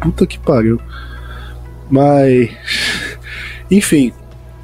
[0.00, 0.80] puta que pariu.
[1.90, 2.50] Mas.
[3.70, 4.12] Enfim.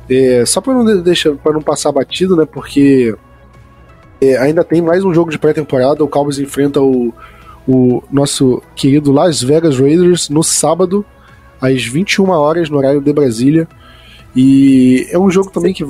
[0.09, 2.45] É, só pra não deixar para não passar batido, né?
[2.45, 3.15] Porque
[4.21, 6.03] é, ainda tem mais um jogo de pré-temporada.
[6.03, 7.13] O Cowboys enfrenta o,
[7.67, 11.05] o nosso querido Las Vegas Raiders no sábado
[11.61, 13.69] às 21 horas no horário de Brasília.
[14.37, 15.85] E é um jogo também que.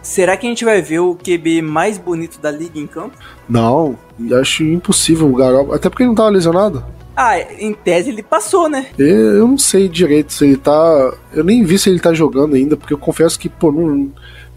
[0.00, 3.16] Será que a gente vai ver o QB mais bonito da liga em campo?
[3.48, 3.98] Não,
[4.40, 5.74] acho impossível o Garoppolo.
[5.74, 6.84] Até porque ele não tava lesionado.
[7.16, 8.86] Ah, em tese ele passou, né?
[8.96, 11.12] Eu não sei direito se ele tá.
[11.32, 14.08] Eu nem vi se ele tá jogando ainda, porque eu confesso que, pô, não...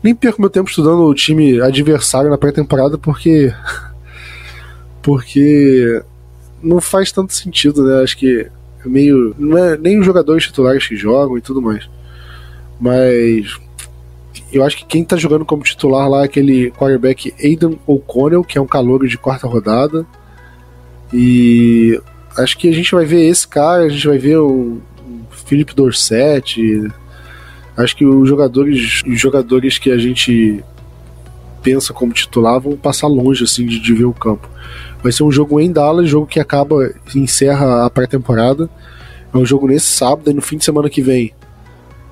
[0.03, 3.51] nem perco meu tempo estudando o time adversário na pré-temporada, porque.
[5.01, 6.03] porque.
[6.61, 8.03] não faz tanto sentido, né?
[8.03, 8.47] Acho que
[8.85, 9.35] meio.
[9.39, 11.89] Não é nem os jogadores titulares que jogam e tudo mais.
[12.81, 13.59] Mas.
[14.51, 18.57] Eu acho que quem tá jogando como titular lá é aquele quarterback Aidan O'Connell, que
[18.57, 20.05] é um calouro de quarta rodada.
[21.13, 21.99] E
[22.37, 24.79] acho que a gente vai ver esse cara, a gente vai ver um,
[25.45, 26.89] Felipe Dorset.
[27.77, 30.63] Acho que os jogadores, os jogadores que a gente
[31.61, 34.49] pensa como titular vão passar longe assim de, de ver o campo.
[35.03, 38.69] Vai ser um jogo em Dallas, jogo que acaba encerra a pré-temporada.
[39.33, 41.33] É um jogo nesse sábado e no fim de semana que vem.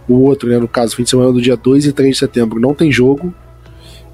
[0.10, 2.60] O outro, né, no caso, fim de semana do dia 2 e 3 de setembro,
[2.60, 3.32] não tem jogo.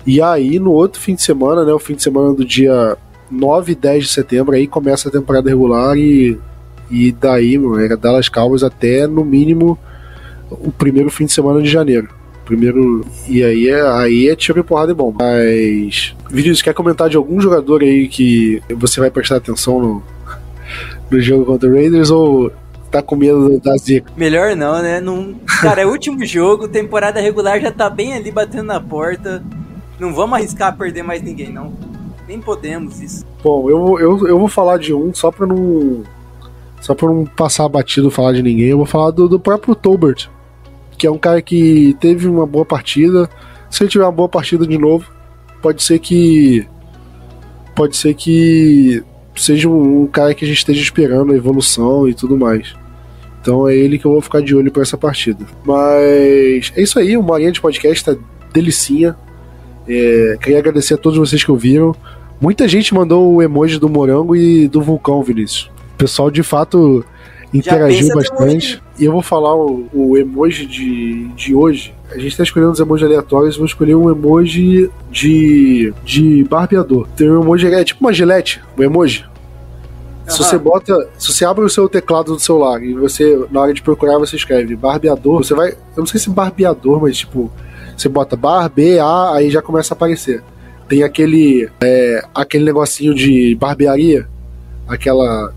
[0.05, 2.97] E aí, no outro fim de semana, né, o fim de semana do dia
[3.31, 6.37] 9 e 10 de setembro, aí começa a temporada regular e,
[6.91, 9.79] e daí, mano, era Dallas Cowboys até, no mínimo,
[10.51, 12.09] o primeiro fim de semana de janeiro.
[12.45, 13.03] Primeiro.
[13.27, 15.11] E aí é, aí é tiro e porrada e bom.
[15.17, 16.15] Mas.
[16.29, 20.03] Vinícius, quer comentar de algum jogador aí que você vai prestar atenção no,
[21.09, 22.51] no jogo contra o Raiders ou
[22.97, 24.11] tá com medo da zica?
[24.15, 24.99] Melhor não, né?
[24.99, 25.35] Não...
[25.61, 29.43] Cara, é o último jogo, temporada regular já tá bem ali batendo na porta.
[29.99, 31.73] Não vamos arriscar perder mais ninguém, não.
[32.27, 33.25] Nem podemos isso.
[33.43, 36.03] Bom, eu, eu, eu vou falar de um só pra não.
[36.81, 40.27] Só pra não passar batido falar de ninguém, eu vou falar do, do próprio Tolbert
[40.97, 43.29] que é um cara que teve uma boa partida.
[43.69, 45.11] Se ele tiver uma boa partida de novo,
[45.61, 46.67] pode ser que
[47.75, 49.03] pode ser que
[49.35, 52.73] seja um, cara que a gente esteja esperando a evolução e tudo mais.
[53.45, 55.45] Então é ele que eu vou ficar de olho para essa partida.
[55.63, 58.15] Mas é isso aí, uma horinha de podcast tá
[58.51, 59.15] delicinha.
[59.87, 61.95] É, queria agradecer a todos vocês que ouviram.
[62.41, 65.69] Muita gente mandou o emoji do morango e do vulcão, Vinícius.
[65.93, 67.05] O pessoal de fato
[67.53, 68.81] interagiu bastante.
[68.97, 71.93] E eu vou falar o, o, emoji de, de hoje.
[72.09, 77.07] A gente tá escolhendo os emojis aleatórios, vou escolher um emoji de, de barbeador.
[77.15, 79.23] Tem um emoji, é tipo uma gilete, um emoji.
[80.27, 81.09] Se você bota.
[81.17, 84.35] Se você abre o seu teclado do celular e você, na hora de procurar, você
[84.35, 85.71] escreve barbeador, você vai.
[85.71, 87.51] Eu não sei se barbeador, mas tipo.
[87.95, 90.43] Você bota bar, B, A, aí já começa a aparecer.
[90.87, 91.69] Tem aquele.
[91.81, 94.27] É, aquele negocinho de barbearia.
[94.87, 95.53] Aquela.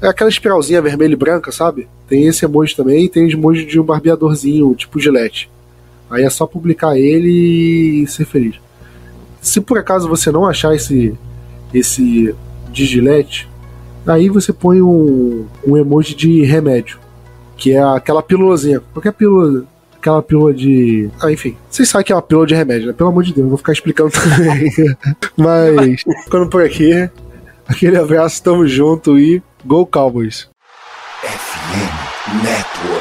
[0.00, 1.88] É aquela espiralzinha vermelha e branca, sabe?
[2.06, 5.50] Tem esse emoji também e tem o emoji de um barbeadorzinho, tipo gilete.
[6.08, 8.56] Aí é só publicar ele e ser feliz.
[9.40, 11.14] Se por acaso você não achar esse
[11.72, 12.34] esse
[12.70, 13.48] de gilete,
[14.08, 16.98] aí você põe um, um emoji de remédio,
[17.56, 18.80] que é aquela pílulazinha.
[18.92, 19.64] Qualquer pílula,
[19.96, 21.10] aquela pílula de.
[21.20, 21.56] Ah, enfim.
[21.70, 22.92] Vocês sabem que é uma pílula de remédio, né?
[22.92, 24.72] Pelo amor de Deus, não vou ficar explicando também.
[25.36, 27.08] Mas, ficando por aqui,
[27.66, 30.48] aquele abraço, tamo junto e Go Cowboys!
[31.22, 32.97] FM Network.